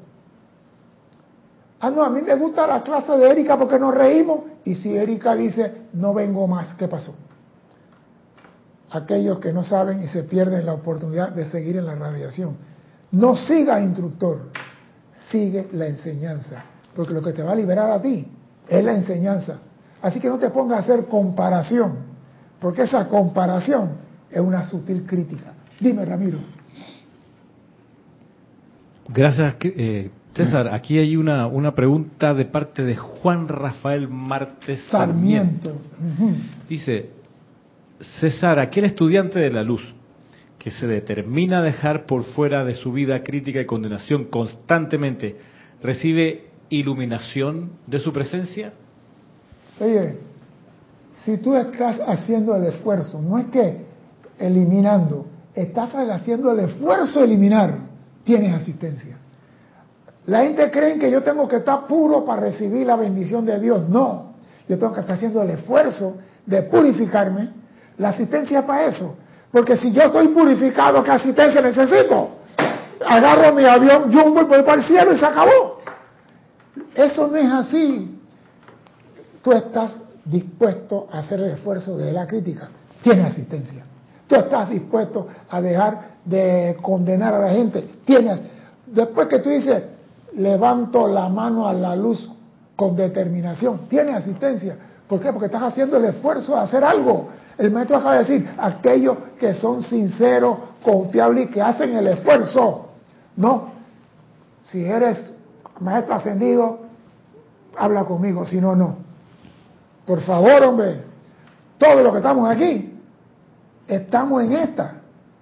[1.81, 4.56] Ah, no, a mí me gusta la clase de Erika porque nos reímos.
[4.67, 7.15] Y si Erika dice, no vengo más, ¿qué pasó?
[8.91, 12.57] Aquellos que no saben y se pierden la oportunidad de seguir en la radiación.
[13.11, 14.49] No siga instructor,
[15.29, 16.65] sigue la enseñanza.
[16.93, 18.27] Porque lo que te va a liberar a ti
[18.67, 19.59] es la enseñanza.
[20.01, 21.99] Así que no te pongas a hacer comparación,
[22.59, 23.91] porque esa comparación
[24.29, 25.53] es una sutil crítica.
[25.79, 26.39] Dime, Ramiro.
[29.07, 35.75] Gracias, eh, César, aquí hay una, una pregunta de parte de Juan Rafael Martes Sarmiento.
[36.69, 37.09] Dice,
[38.19, 39.81] César, aquel estudiante de la luz
[40.59, 45.35] que se determina a dejar por fuera de su vida crítica y condenación constantemente,
[45.81, 48.73] ¿recibe iluminación de su presencia?
[49.79, 50.17] Oye,
[51.25, 53.85] si tú estás haciendo el esfuerzo, no es que
[54.37, 55.25] eliminando,
[55.55, 57.79] estás haciendo el esfuerzo de eliminar,
[58.23, 59.17] tienes asistencia.
[60.27, 63.87] La gente cree que yo tengo que estar puro para recibir la bendición de Dios.
[63.87, 64.33] No,
[64.67, 67.49] yo tengo que estar haciendo el esfuerzo de purificarme.
[67.97, 69.17] La asistencia para eso.
[69.51, 72.29] Porque si yo estoy purificado, ¿qué asistencia necesito?
[73.03, 75.79] Agarro mi avión jumbo y voy para el cielo y se acabó.
[76.93, 78.19] Eso no es así.
[79.41, 79.93] Tú estás
[80.25, 82.67] dispuesto a hacer el esfuerzo de la crítica.
[83.01, 83.85] Tienes asistencia.
[84.27, 87.87] Tú estás dispuesto a dejar de condenar a la gente.
[88.03, 88.39] Tienes.
[88.85, 89.83] Después que tú dices,
[90.37, 92.29] levanto la mano a la luz
[92.75, 93.87] con determinación.
[93.89, 94.77] Tiene asistencia.
[95.07, 95.31] ¿Por qué?
[95.31, 97.29] Porque estás haciendo el esfuerzo de hacer algo.
[97.57, 102.89] El maestro acaba de decir, aquellos que son sinceros, confiables y que hacen el esfuerzo.
[103.35, 103.69] No.
[104.71, 105.33] Si eres
[105.79, 106.79] maestro ascendido,
[107.75, 108.97] habla conmigo, si no, no.
[110.05, 111.03] Por favor, hombre,
[111.77, 112.99] todos los que estamos aquí,
[113.87, 114.93] estamos en esta,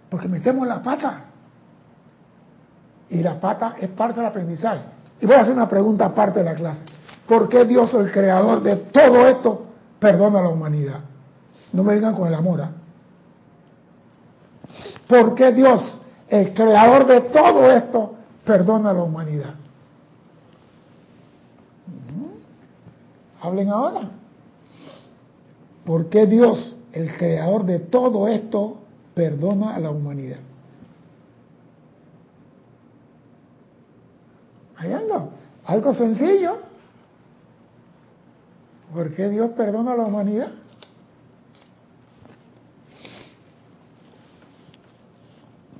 [0.10, 1.25] porque metemos la pata.
[3.10, 4.82] Y la pata es parte del aprendizaje.
[5.20, 6.82] Y voy a hacer una pregunta aparte de la clase.
[7.28, 9.66] ¿Por qué Dios, el creador de todo esto,
[10.00, 11.00] perdona a la humanidad?
[11.74, 12.62] No me digan con el amor.
[12.62, 12.72] ¿ah?
[15.08, 19.56] ¿Por qué Dios, el creador de todo esto, perdona a la humanidad?
[23.42, 24.10] Hablen ahora.
[25.86, 28.78] ¿Por qué Dios, el creador de todo esto,
[29.14, 30.40] perdona a la humanidad?
[34.78, 34.94] Ahí
[35.66, 36.58] Algo sencillo.
[38.94, 40.52] ¿Por qué Dios perdona a la humanidad?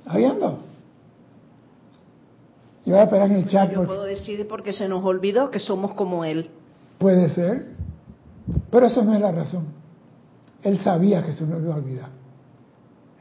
[0.06, 0.58] Ahí anda.
[2.84, 3.72] Yo voy a esperar en el chat.
[3.72, 6.50] Yo puedo decir porque se nos olvidó que somos como Él.
[6.98, 7.74] Puede ser.
[8.70, 9.66] Pero eso no es la razón.
[10.62, 12.10] Él sabía que se nos iba a olvidar.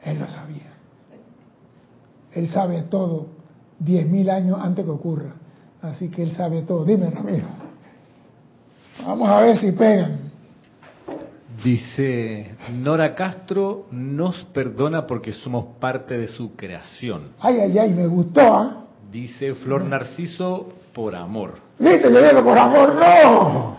[0.04, 0.74] Él lo sabía.
[2.34, 3.28] Él sabe todo
[3.80, 5.34] diez mil años antes que ocurra.
[5.86, 6.84] Así que él sabe todo.
[6.84, 7.46] Dime, Ramiro.
[9.06, 10.32] Vamos a ver si pegan.
[11.64, 17.32] Dice, Nora Castro nos perdona porque somos parte de su creación.
[17.40, 18.86] Ay, ay, ay, me gustó, ¿ah?
[19.12, 21.56] Dice Flor Narciso, por amor.
[21.80, 22.12] ¿Viste?
[22.12, 23.78] Yo digo, por amor, no.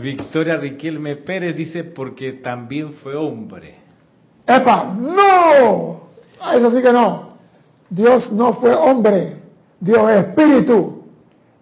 [0.00, 3.76] Victoria Riquelme Pérez dice, porque también fue hombre.
[4.46, 4.94] ¡Epa!
[4.94, 6.00] ¡No!
[6.40, 7.28] Ah, Eso sí que no.
[7.90, 9.36] Dios no fue hombre.
[9.80, 10.97] Dios es espíritu.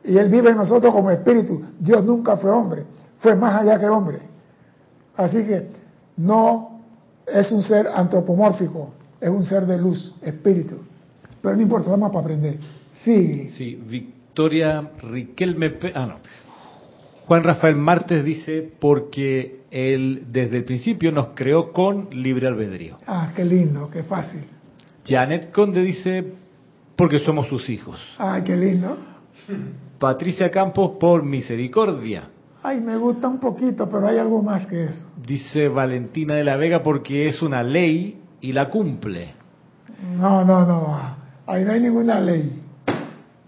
[0.07, 1.63] Y Él vive en nosotros como espíritu.
[1.79, 2.85] Dios nunca fue hombre.
[3.19, 4.19] Fue más allá que hombre.
[5.17, 5.67] Así que
[6.17, 6.81] no
[7.27, 8.95] es un ser antropomórfico.
[9.21, 10.77] Es un ser de luz, espíritu.
[11.41, 12.59] Pero no importa, vamos para aprender.
[13.03, 13.49] Sí.
[13.49, 15.75] Sí, Victoria Riquelme.
[15.95, 16.15] Ah, no.
[17.27, 22.99] Juan Rafael Martes dice, porque Él desde el principio nos creó con libre albedrío.
[23.07, 24.43] Ah, qué lindo, qué fácil.
[25.05, 26.25] Janet Conde dice,
[26.95, 28.01] porque somos sus hijos.
[28.19, 28.97] Ay, qué lindo.
[29.99, 32.29] Patricia Campos, por misericordia.
[32.63, 35.07] Ay, me gusta un poquito, pero hay algo más que eso.
[35.25, 39.35] Dice Valentina de la Vega, porque es una ley y la cumple.
[40.17, 40.99] No, no, no.
[41.47, 42.63] Ahí no hay ninguna ley.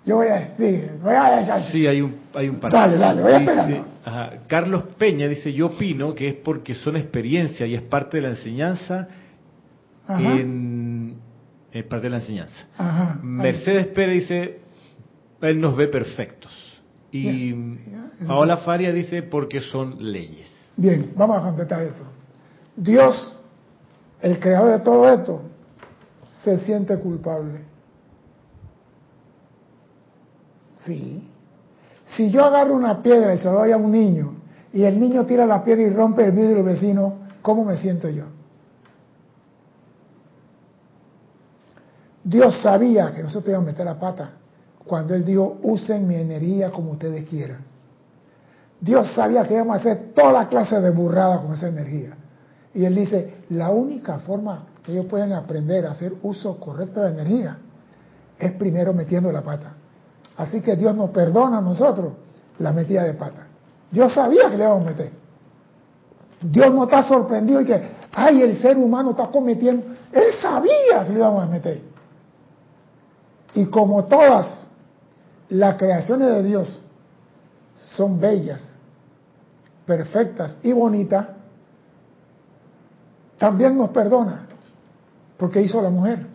[0.07, 1.71] Yo voy a decir, voy a decir.
[1.73, 2.61] Sí, hay un, hay un.
[2.61, 3.85] Dale, dale, voy a esperar.
[4.47, 8.31] Carlos Peña dice, yo opino que es porque son experiencia y es parte de la
[8.31, 9.09] enseñanza
[10.07, 10.21] Ajá.
[10.21, 11.19] en...
[11.71, 12.67] Es parte de la enseñanza.
[12.79, 13.19] Ajá.
[13.23, 14.61] Mercedes Pérez dice,
[15.41, 16.53] él nos ve perfectos.
[17.11, 17.55] Y.
[18.27, 20.49] Paola Faria dice, porque son leyes.
[20.77, 22.03] Bien, vamos a contestar esto.
[22.77, 23.41] Dios,
[24.21, 25.43] el creador de todo esto,
[26.45, 27.61] se siente culpable.
[30.85, 31.29] Sí.
[32.17, 34.35] Si yo agarro una piedra y se la doy a un niño
[34.73, 38.09] y el niño tira la piedra y rompe el vidrio del vecino, ¿cómo me siento
[38.09, 38.25] yo?
[42.25, 44.33] Dios sabía que nosotros íbamos a meter la pata
[44.89, 47.61] cuando Él dijo, usen mi energía como ustedes quieran.
[48.81, 52.17] Dios sabía que íbamos a hacer toda clase de burrada con esa energía.
[52.75, 57.11] Y Él dice, la única forma que ellos pueden aprender a hacer uso correcto de
[57.11, 57.59] la energía
[58.39, 59.75] es primero metiendo la pata.
[60.37, 62.13] Así que Dios nos perdona a nosotros
[62.59, 63.47] la metida de pata.
[63.91, 65.11] Dios sabía que le íbamos a meter.
[66.41, 67.83] Dios no está sorprendido y que,
[68.13, 69.85] ay, el ser humano está cometiendo.
[70.13, 71.83] Él sabía que le íbamos a meter.
[73.55, 74.68] Y como todas
[75.51, 76.85] las creaciones de Dios
[77.75, 78.61] son bellas,
[79.87, 81.27] perfectas y bonitas,
[83.39, 84.47] también nos perdona,
[85.39, 86.27] porque hizo la mujer.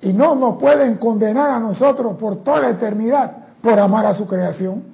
[0.00, 4.26] Y no nos pueden condenar a nosotros por toda la eternidad por amar a su
[4.26, 4.84] creación.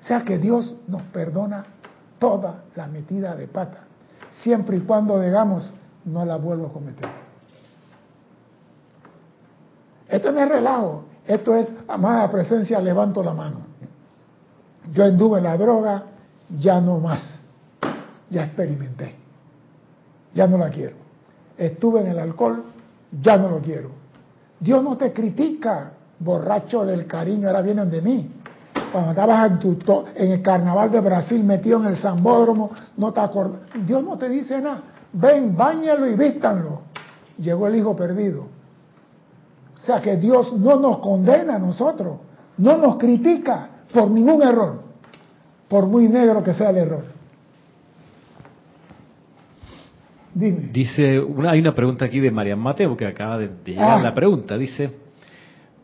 [0.00, 1.64] O sea que Dios nos perdona
[2.18, 3.78] toda la metida de pata,
[4.42, 5.72] siempre y cuando digamos,
[6.04, 7.08] no la vuelvo a cometer.
[10.08, 13.58] Esto no es relajo, esto es, amada presencia, levanto la mano.
[14.92, 16.04] Yo anduve en la droga,
[16.58, 17.40] ya no más.
[18.30, 19.14] Ya experimenté.
[20.34, 20.96] Ya no la quiero.
[21.56, 22.64] Estuve en el alcohol,
[23.20, 23.90] ya no lo quiero.
[24.58, 28.30] Dios no te critica, borracho del cariño, ahora vienen de mí.
[28.90, 29.76] Cuando estabas en,
[30.16, 33.60] en el carnaval de Brasil metido en el zambódromo, no te acordas.
[33.86, 34.82] Dios no te dice nada.
[35.12, 36.82] Ven, báñalo y vístanlo.
[37.38, 38.46] Llegó el hijo perdido.
[39.82, 42.18] O sea que Dios no nos condena a nosotros,
[42.58, 44.80] no nos critica por ningún error,
[45.68, 47.04] por muy negro que sea el error.
[50.34, 50.68] Dime.
[50.72, 54.02] Dice, una- hay una pregunta aquí de Marian Mateo que acaba de, de llegar Ah.
[54.02, 54.56] la pregunta.
[54.56, 54.90] Dice,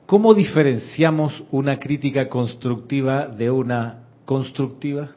[0.07, 5.11] ¿cómo diferenciamos una crítica constructiva de una constructiva?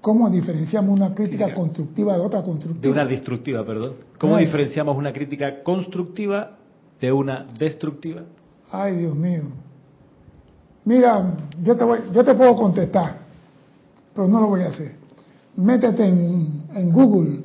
[0.00, 2.92] ¿Cómo diferenciamos una crítica constructiva de otra De constructiva?
[2.94, 3.92] una destructiva, perdón.
[4.18, 6.55] ¿Cómo diferenciamos una crítica constructiva
[7.00, 8.22] de una destructiva?
[8.70, 9.42] Ay, Dios mío.
[10.84, 13.18] Mira, yo te, voy, yo te puedo contestar,
[14.14, 14.92] pero no lo voy a hacer.
[15.56, 17.40] Métete en, en Google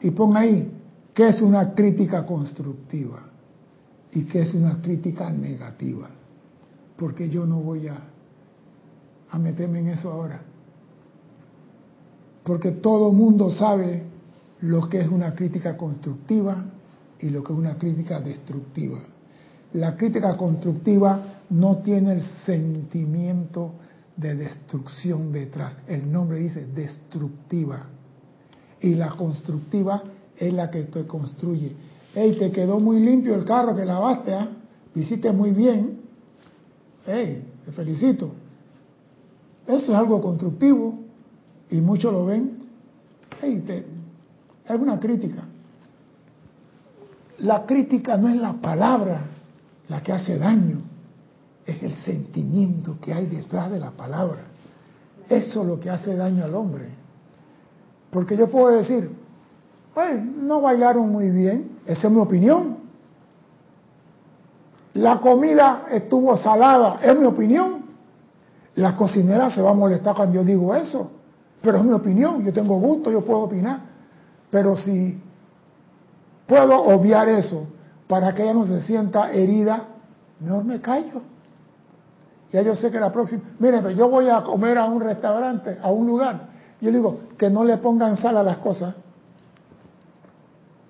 [0.00, 0.70] y pon ahí
[1.12, 3.20] qué es una crítica constructiva
[4.12, 6.08] y qué es una crítica negativa.
[6.96, 7.98] Porque yo no voy a,
[9.30, 10.40] a meterme en eso ahora.
[12.44, 14.04] Porque todo mundo sabe
[14.60, 16.64] lo que es una crítica constructiva
[17.20, 19.00] y lo que es una crítica destructiva.
[19.72, 23.72] La crítica constructiva no tiene el sentimiento
[24.16, 25.76] de destrucción detrás.
[25.86, 27.86] El nombre dice destructiva.
[28.80, 30.02] Y la constructiva
[30.36, 31.72] es la que te construye.
[32.14, 34.32] Hey, te quedó muy limpio el carro que lavaste.
[34.94, 35.98] Lo hiciste muy bien.
[37.06, 38.30] Hey, te felicito.
[39.66, 40.98] Eso es algo constructivo
[41.70, 42.58] y muchos lo ven.
[43.40, 43.84] Hey, te-
[44.72, 45.44] es una crítica.
[47.38, 49.20] La crítica no es la palabra
[49.88, 50.82] la que hace daño,
[51.64, 54.40] es el sentimiento que hay detrás de la palabra.
[55.28, 56.88] Eso es lo que hace daño al hombre.
[58.10, 59.10] Porque yo puedo decir,
[60.42, 62.78] no bailaron muy bien, esa es mi opinión.
[64.94, 67.84] La comida estuvo salada, es mi opinión.
[68.76, 71.10] La cocinera se va a molestar cuando yo digo eso,
[71.62, 73.80] pero es mi opinión, yo tengo gusto, yo puedo opinar.
[74.50, 75.20] Pero si
[76.48, 77.68] puedo obviar eso
[78.08, 79.84] para que ella no se sienta herida,
[80.40, 81.20] mejor me callo.
[82.50, 85.90] Ya yo sé que la próxima, mire, yo voy a comer a un restaurante, a
[85.90, 86.48] un lugar,
[86.80, 88.94] yo digo que no le pongan sal a las cosas.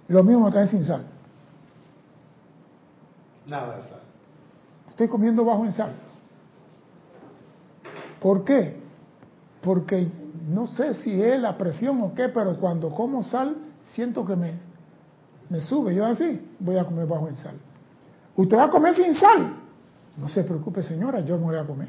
[0.06, 1.02] Lo mismo trae sin sal.
[3.46, 4.00] Nada de sal.
[4.90, 5.92] Estoy comiendo bajo en sal.
[8.20, 8.80] ¿Por qué?
[9.60, 10.08] Porque
[10.48, 13.56] no sé si es la presión o qué, pero cuando como sal
[13.92, 14.54] siento que me,
[15.50, 15.94] me sube.
[15.94, 17.54] Yo así voy a comer bajo en sal.
[18.36, 19.54] ¿Usted va a comer sin sal?
[20.16, 21.88] No se preocupe, señora, yo me voy a comer.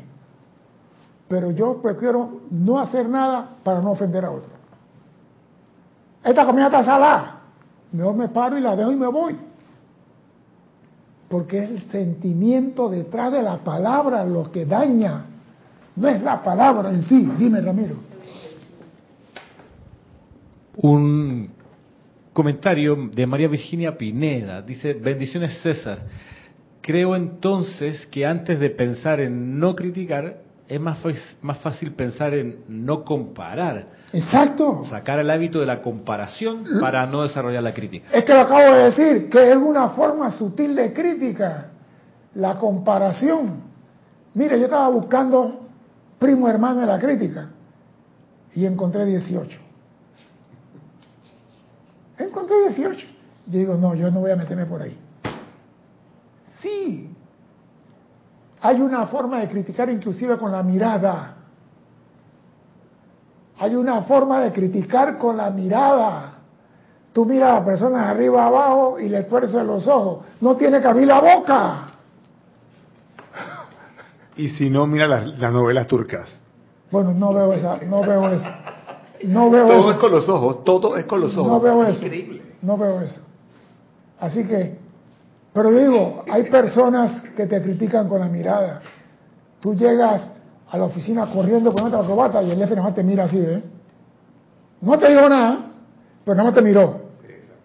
[1.27, 4.51] Pero yo prefiero no hacer nada para no ofender a otro.
[6.23, 7.41] Esta comida está salada.
[7.91, 9.35] Mejor me paro y la dejo y me voy.
[11.27, 15.25] Porque es el sentimiento detrás de la palabra lo que daña.
[15.95, 17.31] No es la palabra en sí.
[17.37, 17.95] Dime, Ramiro.
[20.77, 21.58] Un
[22.39, 24.61] comentario de María Virginia Pineda.
[24.61, 25.99] Dice, bendiciones César.
[26.79, 30.99] Creo entonces que antes de pensar en no criticar, es más,
[31.41, 33.87] más fácil pensar en no comparar.
[34.13, 34.85] Exacto.
[34.89, 38.07] Sacar el hábito de la comparación para no desarrollar la crítica.
[38.13, 41.71] Es que lo acabo de decir, que es una forma sutil de crítica,
[42.35, 43.63] la comparación.
[44.33, 45.67] Mire, yo estaba buscando
[46.17, 47.49] primo hermano de la crítica
[48.55, 49.68] y encontré 18.
[52.19, 53.07] Encontré 18.
[53.47, 54.97] Yo digo, no, yo no voy a meterme por ahí.
[56.61, 57.09] Sí,
[58.61, 61.35] hay una forma de criticar inclusive con la mirada.
[63.57, 66.33] Hay una forma de criticar con la mirada.
[67.13, 70.25] Tú miras a la persona de arriba abajo y le tuerces los ojos.
[70.41, 71.87] No tiene que abrir la boca.
[74.35, 76.29] Y si no, mira las, novelas turcas.
[76.91, 78.49] Bueno, no veo esa, no veo eso.
[79.23, 81.51] No veo todo es con los ojos, todo es con los ojos.
[81.51, 82.05] No veo eso.
[82.05, 82.41] Increíble.
[82.61, 83.21] No veo eso.
[84.19, 84.77] Así que
[85.53, 88.81] pero digo, hay personas que te critican con la mirada.
[89.59, 90.31] Tú llegas
[90.69, 93.39] a la oficina corriendo con otra corbata y el jefe nada más te mira así,
[93.39, 93.63] ¿eh?
[94.81, 95.71] No te dijo nada,
[96.23, 97.09] pero nada más te miró.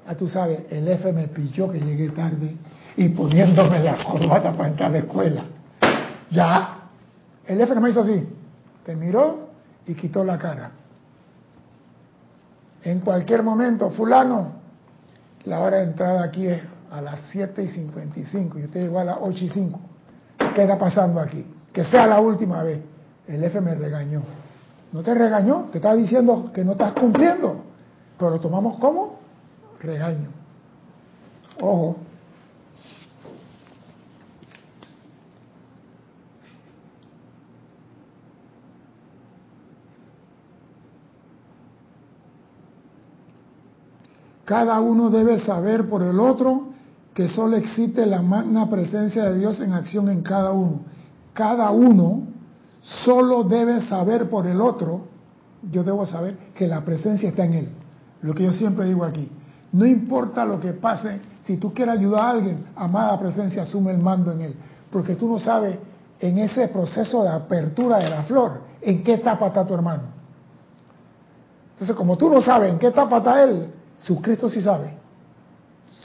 [0.06, 2.56] Ah, tú sabes, el jefe me pilló que llegué tarde
[2.96, 5.44] y poniéndome la corbata para entrar a la escuela.
[6.30, 6.78] Ya.
[7.46, 8.26] El jefe me hizo así.
[8.84, 9.50] Te miró
[9.86, 10.72] y quitó la cara.
[12.84, 14.52] En cualquier momento, fulano,
[15.44, 16.60] la hora de entrada aquí es
[16.90, 19.80] a las 7 y 55 y usted llegó a las 8 y 5.
[20.54, 21.44] ¿Qué está pasando aquí?
[21.72, 22.80] Que sea la última vez.
[23.26, 24.22] El F me regañó.
[24.92, 27.64] No te regañó, te está diciendo que no estás cumpliendo.
[28.18, 29.18] Pero lo tomamos como
[29.80, 30.28] regaño.
[31.60, 31.96] Ojo.
[44.44, 46.68] Cada uno debe saber por el otro
[47.14, 50.80] que solo existe la magna presencia de Dios en acción en cada uno.
[51.32, 52.24] Cada uno
[52.80, 55.06] solo debe saber por el otro,
[55.70, 57.68] yo debo saber que la presencia está en él.
[58.20, 59.30] Lo que yo siempre digo aquí,
[59.72, 63.98] no importa lo que pase, si tú quieres ayudar a alguien, amada presencia, asume el
[63.98, 64.54] mando en él,
[64.90, 65.78] porque tú no sabes
[66.20, 70.04] en ese proceso de apertura de la flor, en qué etapa está tu hermano.
[71.72, 73.68] Entonces, como tú no sabes en qué etapa está él,
[73.98, 75.04] su Cristo sí sabe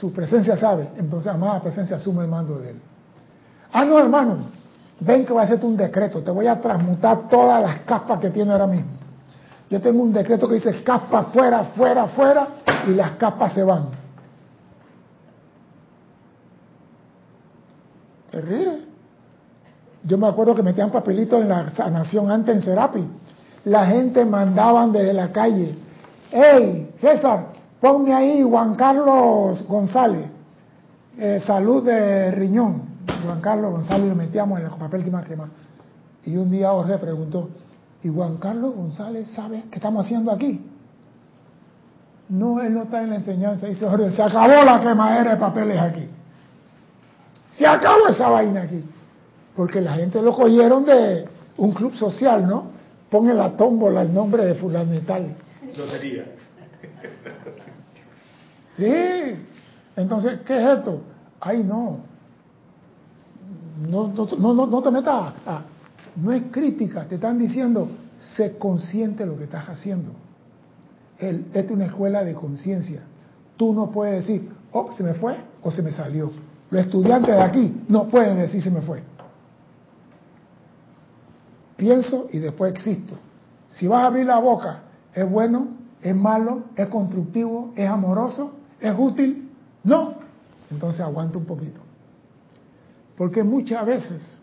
[0.00, 2.80] su presencia sabe, entonces amada presencia asume el mando de él.
[3.70, 4.46] Ah, no, hermano,
[4.98, 8.30] ven que voy a hacerte un decreto, te voy a transmutar todas las capas que
[8.30, 8.92] tiene ahora mismo.
[9.68, 12.48] Yo tengo un decreto que dice capa fuera, fuera, fuera,
[12.88, 13.88] y las capas se van.
[18.30, 18.78] ¿Te ríe?
[20.02, 23.06] Yo me acuerdo que metían papelitos en la sanación antes en Serapi.
[23.66, 25.76] La gente mandaban desde la calle,
[26.32, 27.49] ¡Ey, César!
[27.80, 30.26] Ponme ahí Juan Carlos González,
[31.18, 32.82] eh, salud de riñón.
[33.24, 35.48] Juan Carlos González lo metíamos en el papel que más crema.
[36.26, 37.48] Y un día Jorge preguntó,
[38.02, 40.60] ¿y Juan Carlos González sabe qué estamos haciendo aquí?
[42.28, 43.66] No, él no está en la enseñanza.
[43.66, 46.08] Dice Jorge, se acabó la quemadera de papeles aquí.
[47.52, 48.84] Se acabó esa vaina aquí.
[49.56, 51.26] Porque la gente lo cogieron de
[51.56, 52.66] un club social, ¿no?
[53.10, 54.92] Pone la tómbola el nombre de fulano.
[58.80, 59.36] Sí.
[59.96, 61.02] Entonces, ¿qué es esto?
[61.40, 61.98] Ay, no.
[63.88, 65.34] No, no, no, no te metas.
[66.16, 67.88] no es crítica, te están diciendo,
[68.36, 70.10] sé consciente de lo que estás haciendo.
[71.18, 73.02] El, esta es una escuela de conciencia.
[73.56, 76.30] Tú no puedes decir, oh, se me fue o se me salió.
[76.70, 79.02] Los estudiantes de aquí no pueden decir se me fue.
[81.76, 83.14] Pienso y después existo.
[83.70, 84.82] Si vas a abrir la boca,
[85.14, 85.68] ¿es bueno?
[86.02, 86.64] ¿Es malo?
[86.76, 87.72] ¿Es constructivo?
[87.76, 88.59] ¿Es amoroso?
[88.80, 89.50] ¿Es útil?
[89.84, 90.14] No.
[90.70, 91.80] Entonces aguanta un poquito.
[93.16, 94.38] Porque muchas veces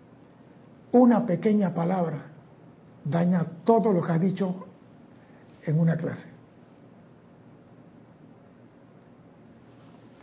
[0.91, 2.25] una pequeña palabra
[3.03, 4.55] daña todo lo que has dicho
[5.65, 6.27] en una clase.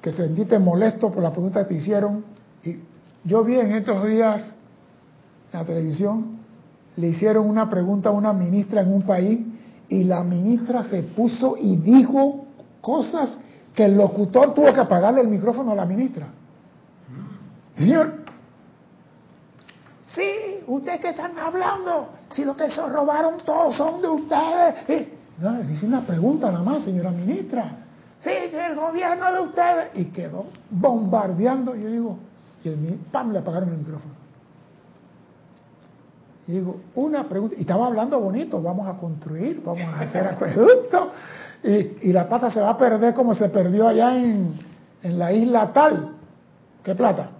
[0.01, 2.25] Que se sentiste molesto por la pregunta que te hicieron.
[2.63, 2.77] Y
[3.25, 4.43] yo vi en estos días
[5.53, 6.39] en la televisión,
[6.97, 9.41] le hicieron una pregunta a una ministra en un país
[9.89, 12.45] y la ministra se puso y dijo
[12.81, 13.39] cosas
[13.75, 16.29] que el locutor tuvo que apagarle el micrófono a la ministra.
[17.77, 18.13] Señor,
[20.15, 20.31] sí,
[20.67, 25.09] ustedes que están hablando, si lo que se robaron todos son de ustedes.
[25.41, 27.79] no, le hice una pregunta nada más, señora ministra.
[28.21, 29.91] Sí, el gobierno de ustedes.
[29.95, 31.75] Y quedó bombardeando.
[31.75, 32.19] Yo digo,
[32.65, 33.33] y el, ¡pam!
[33.33, 34.15] le apagaron el micrófono.
[36.47, 41.11] Y digo, una pregunta, y estaba hablando bonito, vamos a construir, vamos a hacer acueducto,
[41.65, 44.59] y, la plata se va a perder como se perdió allá en,
[45.03, 46.13] en la isla tal.
[46.83, 47.31] ¿Qué plata?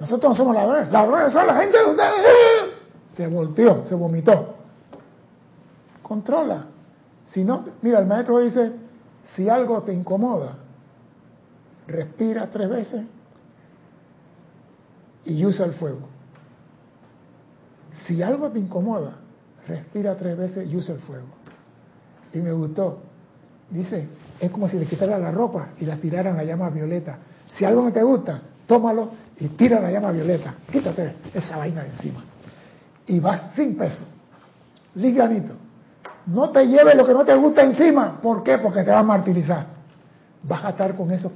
[0.00, 2.74] Nosotros no somos ladrones, ladrones son la gente de ustedes.
[3.16, 4.56] Se volteó, se vomitó.
[6.02, 6.64] Controla.
[7.26, 8.72] Si no, mira, el maestro dice,
[9.22, 10.56] si algo te incomoda,
[11.86, 13.06] respira tres veces
[15.24, 16.08] y usa el fuego.
[18.06, 19.12] Si algo te incomoda,
[19.68, 21.28] respira tres veces y usa el fuego.
[22.32, 22.98] Y me gustó.
[23.74, 24.06] Dice,
[24.38, 27.18] es como si le quitaran la ropa y la tiraran la llama violeta.
[27.48, 29.10] Si algo no te gusta, tómalo
[29.40, 30.54] y tira la llama violeta.
[30.70, 32.22] Quítate esa vaina de encima.
[33.08, 34.04] Y vas sin peso.
[34.94, 35.54] Liganito.
[36.26, 38.20] No te lleves lo que no te gusta encima.
[38.22, 38.58] ¿Por qué?
[38.58, 39.66] Porque te va a martirizar.
[40.44, 41.32] Vas a estar con eso.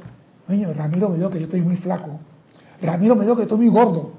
[0.46, 2.20] Niño, Ramiro me dijo que yo estoy muy flaco.
[2.80, 4.12] Ramiro me dijo que estoy muy gordo.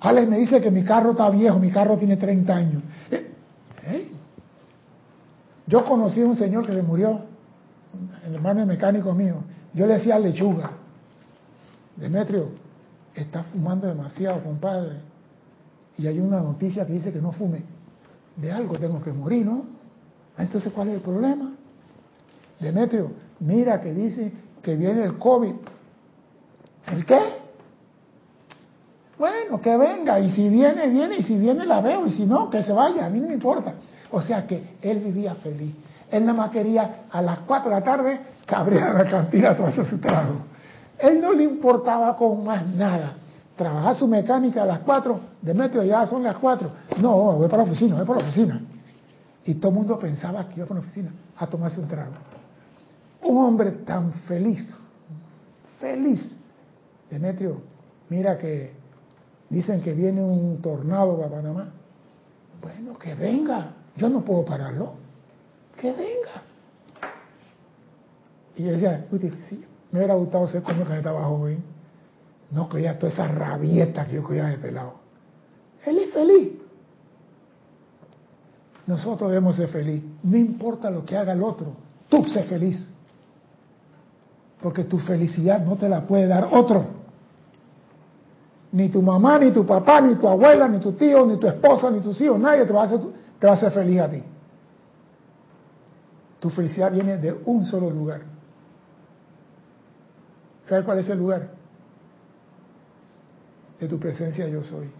[0.00, 2.82] Alex me dice que mi carro está viejo, mi carro tiene 30 años.
[3.10, 3.30] Eh,
[3.84, 4.10] ¿eh?
[5.66, 7.31] Yo conocí a un señor que se murió,
[8.26, 9.36] el hermano mecánico mío.
[9.74, 10.70] Yo le decía lechuga.
[11.96, 12.50] Demetrio,
[13.14, 15.00] está fumando demasiado, compadre.
[15.98, 17.62] Y hay una noticia que dice que no fume.
[18.36, 19.64] De algo tengo que morir, ¿no?
[20.38, 21.52] Entonces, ¿cuál es el problema?
[22.58, 24.32] Demetrio, mira que dice
[24.62, 25.54] que viene el COVID.
[26.86, 27.20] ¿El qué?
[29.18, 32.48] Bueno, que venga, y si viene, viene, y si viene la veo, y si no,
[32.48, 33.74] que se vaya, a mí no me importa.
[34.10, 35.74] O sea que él vivía feliz.
[36.12, 39.56] Él nada más quería a las 4 de la tarde que abriera la cantina a
[39.56, 40.36] tomar su trago.
[40.98, 43.14] Él no le importaba con más nada.
[43.56, 46.70] Trabajar su mecánica a las 4, Demetrio, ya son las 4.
[47.00, 48.60] No, voy para la oficina, voy para la oficina.
[49.44, 52.12] Y todo el mundo pensaba que iba para la oficina a tomarse un trago.
[53.24, 54.64] Un hombre tan feliz,
[55.80, 56.38] feliz.
[57.10, 57.60] Demetrio,
[58.08, 58.82] mira que
[59.52, 61.68] Dicen que viene un tornado para Panamá.
[62.62, 63.74] Bueno, que venga.
[63.96, 64.94] Yo no puedo pararlo.
[65.82, 66.42] Que venga.
[68.54, 69.04] Y yo decía,
[69.48, 71.60] sí, me hubiera gustado ser como que estaba joven.
[72.52, 74.94] No creía toda esa rabieta que yo creía de pelado.
[75.84, 76.52] Él es feliz.
[78.86, 80.04] Nosotros debemos ser feliz.
[80.22, 81.72] No importa lo que haga el otro.
[82.08, 82.88] Tú sé feliz.
[84.60, 86.84] Porque tu felicidad no te la puede dar otro.
[88.70, 91.90] Ni tu mamá, ni tu papá, ni tu abuela, ni tu tío, ni tu esposa,
[91.90, 94.22] ni tus hijos, nadie te va a hacer feliz a ti.
[96.42, 98.22] Tu felicidad viene de un solo lugar.
[100.64, 101.50] ¿Sabes cuál es el lugar?
[103.78, 104.90] De tu presencia yo soy.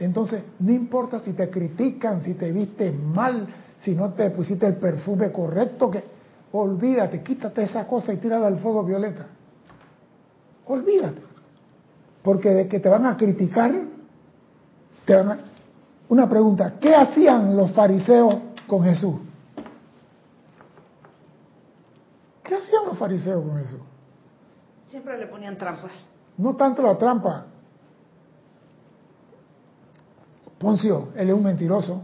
[0.00, 3.46] Entonces, no importa si te critican, si te viste mal,
[3.78, 6.02] si no te pusiste el perfume correcto, que
[6.50, 9.28] olvídate, quítate esa cosa y tírala al fuego violeta.
[10.66, 11.22] Olvídate.
[12.24, 13.72] Porque de que te van a criticar,
[15.04, 15.38] te van a...
[16.08, 19.27] Una pregunta, ¿qué hacían los fariseos con Jesús?
[22.48, 23.80] ¿Qué hacían los fariseos con Jesús?
[24.88, 25.92] Siempre le ponían trampas.
[26.38, 27.44] No tanto la trampa.
[30.58, 32.02] Poncio, él es un mentiroso.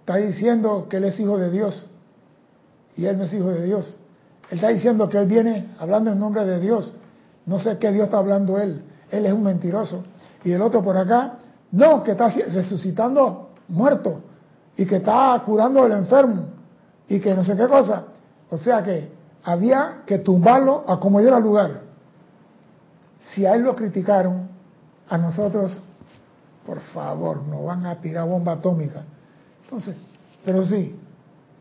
[0.00, 1.88] Está diciendo que él es hijo de Dios.
[2.96, 3.96] Y él no es hijo de Dios.
[4.50, 6.94] Él está diciendo que él viene hablando en nombre de Dios.
[7.46, 10.04] No sé qué Dios está hablando él él es un mentiroso.
[10.44, 11.34] Y el otro por acá,
[11.72, 14.20] no, que está resucitando muerto
[14.76, 16.46] y que está curando al enfermo
[17.08, 18.04] y que no sé qué cosa.
[18.50, 19.10] O sea que
[19.44, 21.82] había que tumbarlo a como diera lugar.
[23.32, 24.48] Si a él lo criticaron,
[25.08, 25.82] a nosotros
[26.64, 29.02] por favor, no van a tirar bomba atómica.
[29.64, 29.96] Entonces,
[30.44, 30.94] pero sí,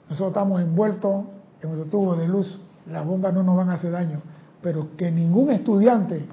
[0.10, 1.26] nosotros estamos envueltos
[1.62, 4.22] en nuestro tubo de luz, las bombas no nos van a hacer daño,
[4.62, 6.26] pero que ningún estudiante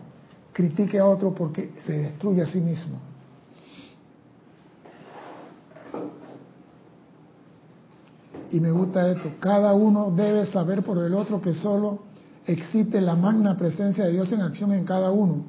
[0.53, 2.99] critique a otro porque se destruye a sí mismo.
[8.51, 12.01] Y me gusta esto, cada uno debe saber por el otro que solo
[12.47, 15.45] existe la magna presencia de Dios en acción en cada uno,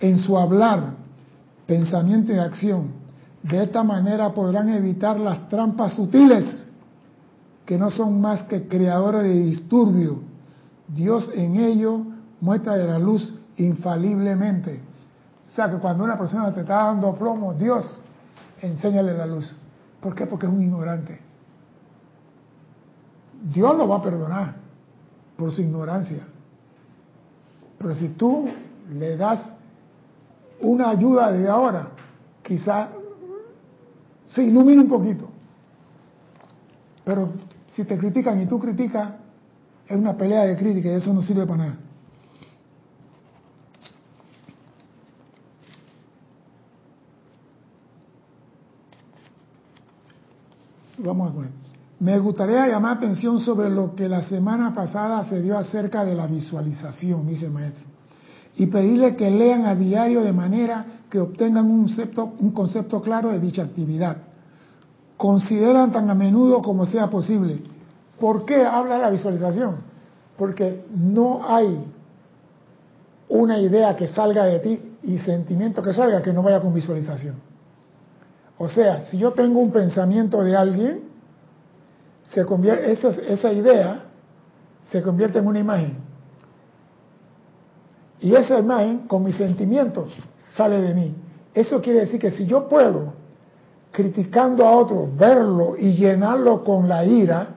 [0.00, 0.94] en su hablar,
[1.66, 2.90] pensamiento y acción.
[3.42, 6.70] De esta manera podrán evitar las trampas sutiles,
[7.64, 10.20] que no son más que creadores de disturbio.
[10.88, 12.02] Dios en ello
[12.40, 14.80] muestra de la luz infaliblemente.
[15.46, 18.00] O sea que cuando una persona te está dando plomo, Dios,
[18.60, 19.54] enséñale la luz.
[20.00, 20.26] ¿Por qué?
[20.26, 21.31] Porque es un ignorante.
[23.42, 24.54] Dios lo va a perdonar
[25.36, 26.26] por su ignorancia.
[27.78, 28.48] Pero si tú
[28.92, 29.40] le das
[30.60, 31.88] una ayuda de ahora,
[32.42, 32.88] quizá
[34.26, 35.28] se ilumine un poquito.
[37.04, 37.30] Pero
[37.72, 39.14] si te critican y tú criticas,
[39.88, 41.78] es una pelea de crítica y eso no sirve para nada.
[50.98, 51.71] Vamos a ver.
[52.02, 56.26] Me gustaría llamar atención sobre lo que la semana pasada se dio acerca de la
[56.26, 57.84] visualización, dice el maestro,
[58.56, 63.28] y pedirle que lean a diario de manera que obtengan un concepto, un concepto claro
[63.28, 64.16] de dicha actividad.
[65.16, 67.62] Consideran tan a menudo como sea posible.
[68.18, 69.76] ¿Por qué habla la visualización?
[70.36, 71.84] Porque no hay
[73.28, 77.36] una idea que salga de ti y sentimiento que salga que no vaya con visualización.
[78.58, 81.11] O sea, si yo tengo un pensamiento de alguien,
[82.34, 84.04] se convierte, esa, esa idea
[84.90, 85.96] se convierte en una imagen.
[88.20, 90.12] Y esa imagen, con mis sentimientos,
[90.54, 91.14] sale de mí.
[91.54, 93.14] Eso quiere decir que si yo puedo,
[93.90, 97.48] criticando a otro, verlo y llenarlo con la ira,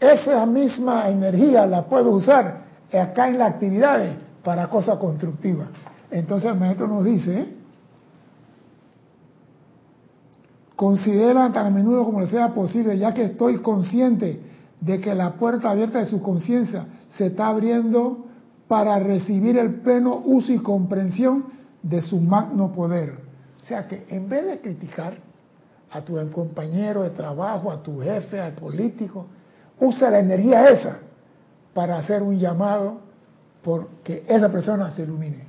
[0.00, 2.62] esa misma energía la puedo usar
[2.92, 5.68] acá en las actividades para cosas constructivas.
[6.10, 7.54] Entonces el maestro nos dice,
[10.82, 14.40] Considera tan a menudo como sea posible, ya que estoy consciente
[14.80, 18.26] de que la puerta abierta de su conciencia se está abriendo
[18.66, 21.44] para recibir el pleno uso y comprensión
[21.84, 23.16] de su magno poder.
[23.62, 25.18] O sea que en vez de criticar
[25.88, 29.26] a tu compañero de trabajo, a tu jefe, al político,
[29.78, 30.98] usa la energía esa
[31.72, 32.98] para hacer un llamado
[33.62, 35.44] porque esa persona se ilumine.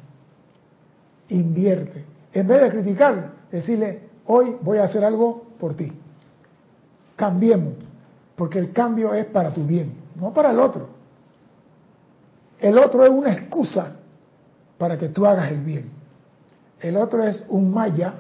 [1.30, 2.06] Invierte.
[2.32, 5.92] En vez de criticar, decirle, hoy voy a hacer algo por ti.
[7.16, 7.76] Cambiemos,
[8.36, 10.90] porque el cambio es para tu bien, no para el otro.
[12.60, 13.98] El otro es una excusa
[14.78, 15.92] para que tú hagas el bien.
[16.80, 18.14] El otro es un maya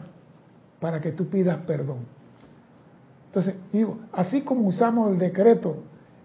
[0.79, 1.99] para que tú pidas perdón.
[3.27, 5.77] Entonces, digo, así como usamos el decreto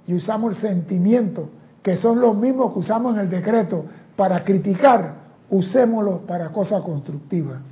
[0.06, 1.48] y usamos el sentimiento,
[1.82, 3.84] que son los mismos que usamos en el decreto
[4.14, 5.14] para criticar,
[5.48, 7.62] usémoslo para cosas constructivas.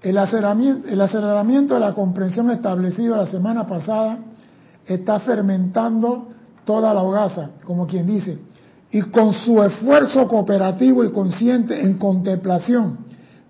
[0.00, 4.18] El aceleramiento, de la comprensión establecido la semana pasada
[4.86, 6.28] está fermentando
[6.64, 8.38] toda la hogaza, como quien dice,
[8.90, 12.98] y con su esfuerzo cooperativo y consciente en contemplación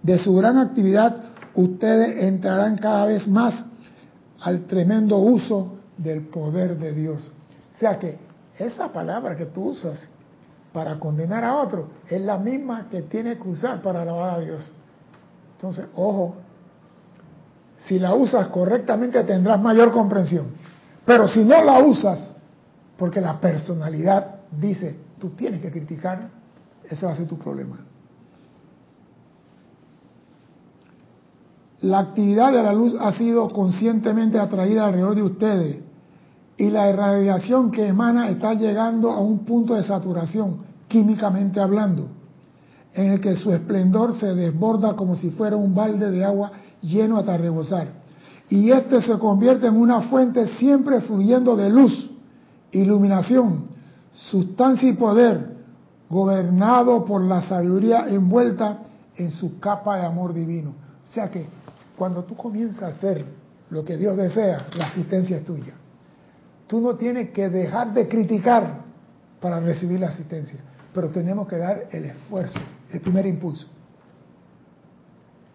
[0.02, 1.16] de su gran actividad,
[1.54, 3.64] ustedes entrarán cada vez más
[4.40, 7.30] al tremendo uso del poder de Dios.
[7.74, 8.18] O sea que
[8.58, 10.08] esa palabra que tú usas
[10.72, 14.72] para condenar a otro es la misma que tiene que usar para alabar a Dios.
[15.58, 16.36] Entonces, ojo,
[17.78, 20.46] si la usas correctamente tendrás mayor comprensión.
[21.04, 22.32] Pero si no la usas,
[22.96, 26.30] porque la personalidad dice, tú tienes que criticar,
[26.88, 27.76] ese va a ser tu problema.
[31.80, 35.78] La actividad de la luz ha sido conscientemente atraída alrededor de ustedes
[36.56, 42.17] y la irradiación que emana está llegando a un punto de saturación, químicamente hablando
[42.94, 47.18] en el que su esplendor se desborda como si fuera un balde de agua lleno
[47.18, 47.88] hasta rebosar.
[48.48, 52.10] Y este se convierte en una fuente siempre fluyendo de luz,
[52.72, 53.66] iluminación,
[54.12, 55.58] sustancia y poder,
[56.08, 58.78] gobernado por la sabiduría envuelta
[59.16, 60.70] en su capa de amor divino.
[60.70, 61.46] O sea que
[61.96, 63.24] cuando tú comienzas a hacer
[63.70, 65.74] lo que Dios desea, la asistencia es tuya.
[66.66, 68.82] Tú no tienes que dejar de criticar
[69.40, 70.58] para recibir la asistencia,
[70.94, 72.58] pero tenemos que dar el esfuerzo
[72.92, 73.66] el primer impulso.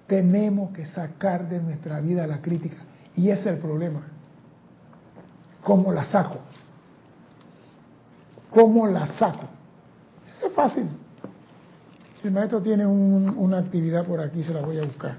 [0.08, 2.78] Tenemos que sacar de nuestra vida la crítica.
[3.16, 4.02] Y ese es el problema.
[5.64, 6.40] ¿Cómo la saco?
[8.50, 9.48] ¿Cómo la saco?
[10.36, 10.88] Eso es fácil.
[12.24, 15.18] El maestro tiene una actividad por aquí, se la voy a buscar.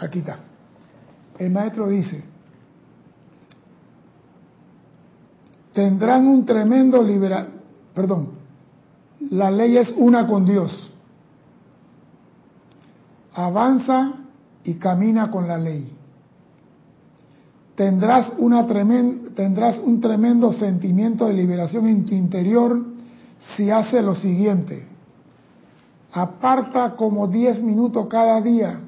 [0.00, 0.38] Aquí está.
[1.38, 2.22] El maestro dice,
[5.72, 7.60] tendrán un tremendo liberal,
[7.92, 8.33] perdón,
[9.30, 10.90] la ley es una con Dios.
[13.34, 14.12] Avanza
[14.62, 15.90] y camina con la ley.
[17.74, 18.66] Tendrás, una
[19.34, 22.84] tendrás un tremendo sentimiento de liberación en tu interior
[23.56, 24.86] si hace lo siguiente.
[26.12, 28.80] Aparta como 10 minutos cada día.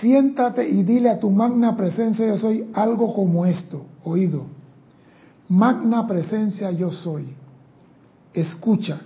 [0.00, 4.46] Siéntate y dile a tu magna presencia yo soy algo como esto, oído.
[5.48, 7.34] Magna presencia yo soy.
[8.32, 9.00] Escucha.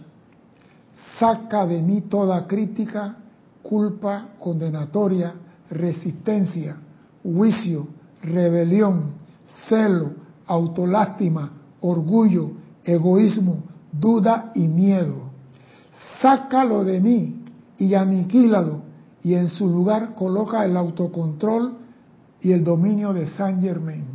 [1.23, 3.15] Saca de mí toda crítica,
[3.63, 5.33] culpa, condenatoria,
[5.71, 6.79] resistencia,
[7.23, 7.87] juicio,
[8.25, 9.13] rebelión,
[9.69, 10.15] celo,
[10.49, 12.51] autolástima, orgullo,
[12.83, 13.63] egoísmo,
[13.93, 15.31] duda y miedo.
[16.21, 17.45] Sácalo de mí
[17.79, 18.83] y aniquílalo
[19.23, 21.75] y en su lugar coloca el autocontrol
[22.41, 24.07] y el dominio de Saint Germain.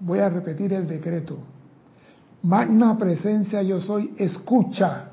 [0.00, 1.38] Voy a repetir el decreto.
[2.42, 5.09] Magna presencia yo soy, escucha,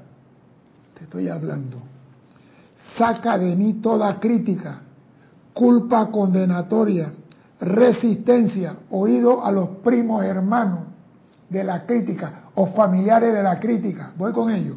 [0.97, 1.77] te estoy hablando.
[2.97, 4.81] Saca de mí toda crítica,
[5.53, 7.13] culpa condenatoria,
[7.59, 10.79] resistencia, oído a los primos hermanos
[11.49, 14.11] de la crítica o familiares de la crítica.
[14.17, 14.75] Voy con ello.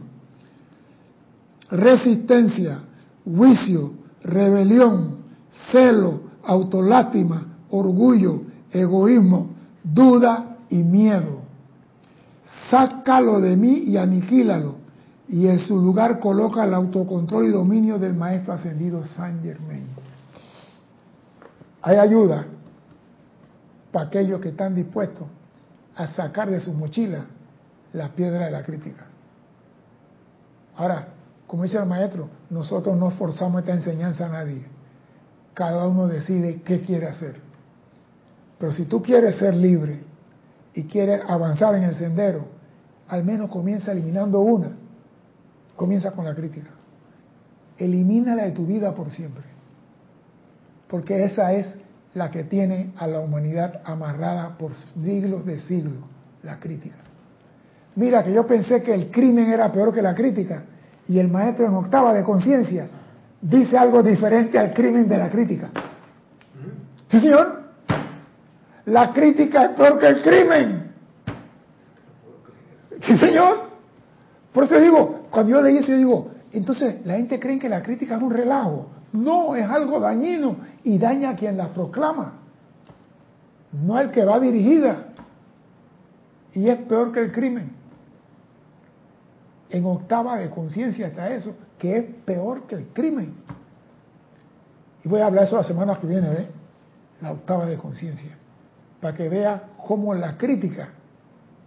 [1.70, 2.78] Resistencia,
[3.24, 3.92] juicio,
[4.22, 5.16] rebelión,
[5.72, 9.50] celo, autolástima, orgullo, egoísmo,
[9.82, 11.40] duda y miedo.
[12.70, 14.79] Sácalo de mí y aniquílalo.
[15.30, 19.86] Y en su lugar coloca el autocontrol y dominio del Maestro Ascendido San Germain.
[21.82, 22.46] Hay ayuda
[23.92, 25.28] para aquellos que están dispuestos
[25.94, 27.26] a sacar de su mochila
[27.92, 29.06] la piedra de la crítica.
[30.76, 31.06] Ahora,
[31.46, 34.64] como dice el maestro, nosotros no forzamos esta enseñanza a nadie.
[35.54, 37.40] Cada uno decide qué quiere hacer.
[38.58, 40.02] Pero si tú quieres ser libre
[40.74, 42.46] y quieres avanzar en el sendero,
[43.06, 44.79] al menos comienza eliminando una.
[45.80, 46.68] Comienza con la crítica.
[47.78, 49.44] Elimínala de tu vida por siempre.
[50.86, 51.74] Porque esa es
[52.12, 55.94] la que tiene a la humanidad amarrada por siglos de siglos,
[56.42, 56.96] la crítica.
[57.96, 60.64] Mira que yo pensé que el crimen era peor que la crítica
[61.08, 62.86] y el maestro en octava de conciencia
[63.40, 65.70] dice algo diferente al crimen de la crítica.
[67.08, 67.58] ¿Sí, señor?
[68.84, 70.92] La crítica es peor que el crimen.
[73.00, 73.70] ¿Sí, señor?
[74.52, 77.82] Por eso digo, cuando yo leí eso, yo digo, entonces la gente cree que la
[77.82, 78.88] crítica es un relajo.
[79.12, 82.34] No, es algo dañino y daña a quien la proclama,
[83.72, 85.06] no el que va dirigida.
[86.54, 87.80] Y es peor que el crimen
[89.70, 93.34] en octava de conciencia está eso, que es peor que el crimen.
[95.04, 96.48] Y voy a hablar eso la semana que viene, ¿ve?
[97.20, 98.36] La octava de conciencia,
[99.00, 100.88] para que vea cómo la crítica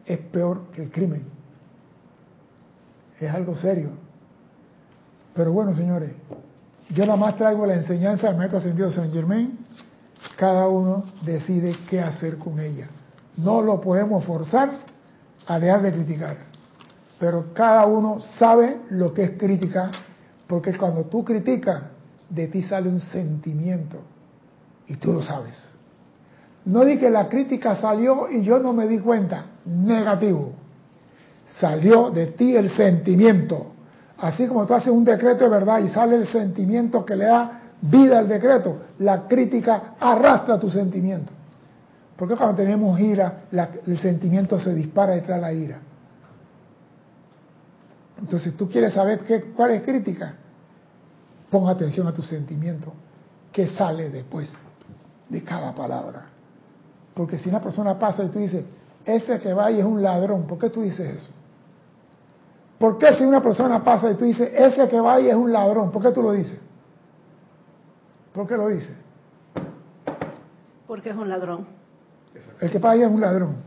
[0.05, 1.32] es peor que el crimen.
[3.19, 3.89] Es algo serio.
[5.33, 6.11] Pero bueno, señores,
[6.89, 9.57] yo nada más traigo la enseñanza del Maestro Ascendido San Germain.
[10.37, 12.87] Cada uno decide qué hacer con ella.
[13.37, 14.71] No lo podemos forzar
[15.47, 16.53] a dejar de criticar
[17.23, 19.89] pero cada uno sabe lo que es crítica,
[20.45, 21.83] porque cuando tú criticas,
[22.29, 23.99] de ti sale un sentimiento,
[24.87, 25.57] y tú lo sabes.
[26.65, 30.51] No di que la crítica salió y yo no me di cuenta, negativo.
[31.45, 33.73] Salió de ti el sentimiento.
[34.17, 37.61] Así como tú haces un decreto de verdad y sale el sentimiento que le da
[37.81, 41.31] vida al decreto, la crítica arrastra tu sentimiento.
[42.15, 43.43] Porque cuando tenemos ira,
[43.85, 45.79] el sentimiento se dispara detrás de la ira.
[48.19, 50.35] Entonces, tú quieres saber qué, cuál es crítica,
[51.49, 52.93] pon atención a tu sentimiento,
[53.51, 54.49] qué sale después
[55.27, 56.27] de cada palabra.
[57.13, 58.63] Porque si una persona pasa y tú dices,
[59.05, 61.31] ese que va ahí es un ladrón, ¿por qué tú dices eso?
[62.77, 65.51] ¿Por qué si una persona pasa y tú dices, ese que va ahí es un
[65.51, 66.59] ladrón, ¿por qué tú lo dices?
[68.33, 68.97] ¿Por qué lo dices?
[70.87, 71.65] Porque es un ladrón.
[72.59, 73.57] El que pasa ahí es un ladrón.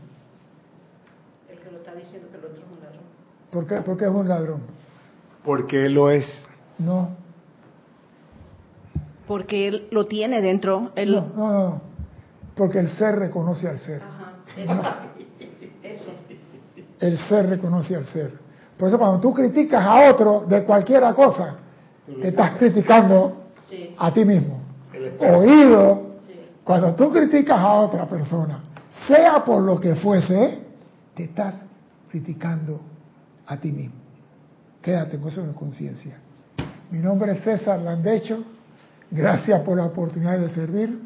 [1.49, 3.01] El que lo está diciendo que el otro es un ladrón.
[3.49, 4.61] ¿Por qué, ¿Por qué es un ladrón?
[5.43, 6.25] Porque él lo es.
[6.77, 7.15] No.
[9.27, 10.91] Porque él lo tiene dentro.
[10.95, 11.15] Él...
[11.15, 11.81] No, no, no.
[12.55, 14.01] Porque el ser reconoce al ser.
[14.01, 14.73] Ajá, eso.
[14.73, 15.16] eso.
[16.99, 18.31] El ser reconoce al ser.
[18.77, 21.55] Por eso cuando tú criticas a otro de cualquiera cosa,
[22.21, 23.93] te estás criticando Sí.
[23.97, 24.61] a ti mismo.
[25.19, 26.33] Oído, Sí.
[26.63, 28.59] cuando tú criticas a otra persona,
[29.07, 30.59] sea por lo que fuese,
[31.15, 31.65] te estás
[32.09, 32.79] criticando
[33.45, 33.95] a ti mismo.
[34.81, 36.17] Quédate con eso en conciencia.
[36.91, 38.43] Mi nombre es César Landecho.
[39.11, 40.99] Gracias por la oportunidad de servir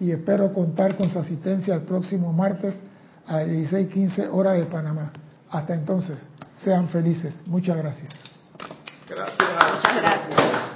[0.00, 2.82] y espero contar con su asistencia el próximo martes
[3.26, 5.12] a 16:15 hora de Panamá.
[5.50, 6.18] Hasta entonces,
[6.62, 7.42] sean felices.
[7.46, 8.12] Muchas gracias.
[9.08, 9.38] Gracias.
[9.38, 10.67] Muchas gracias.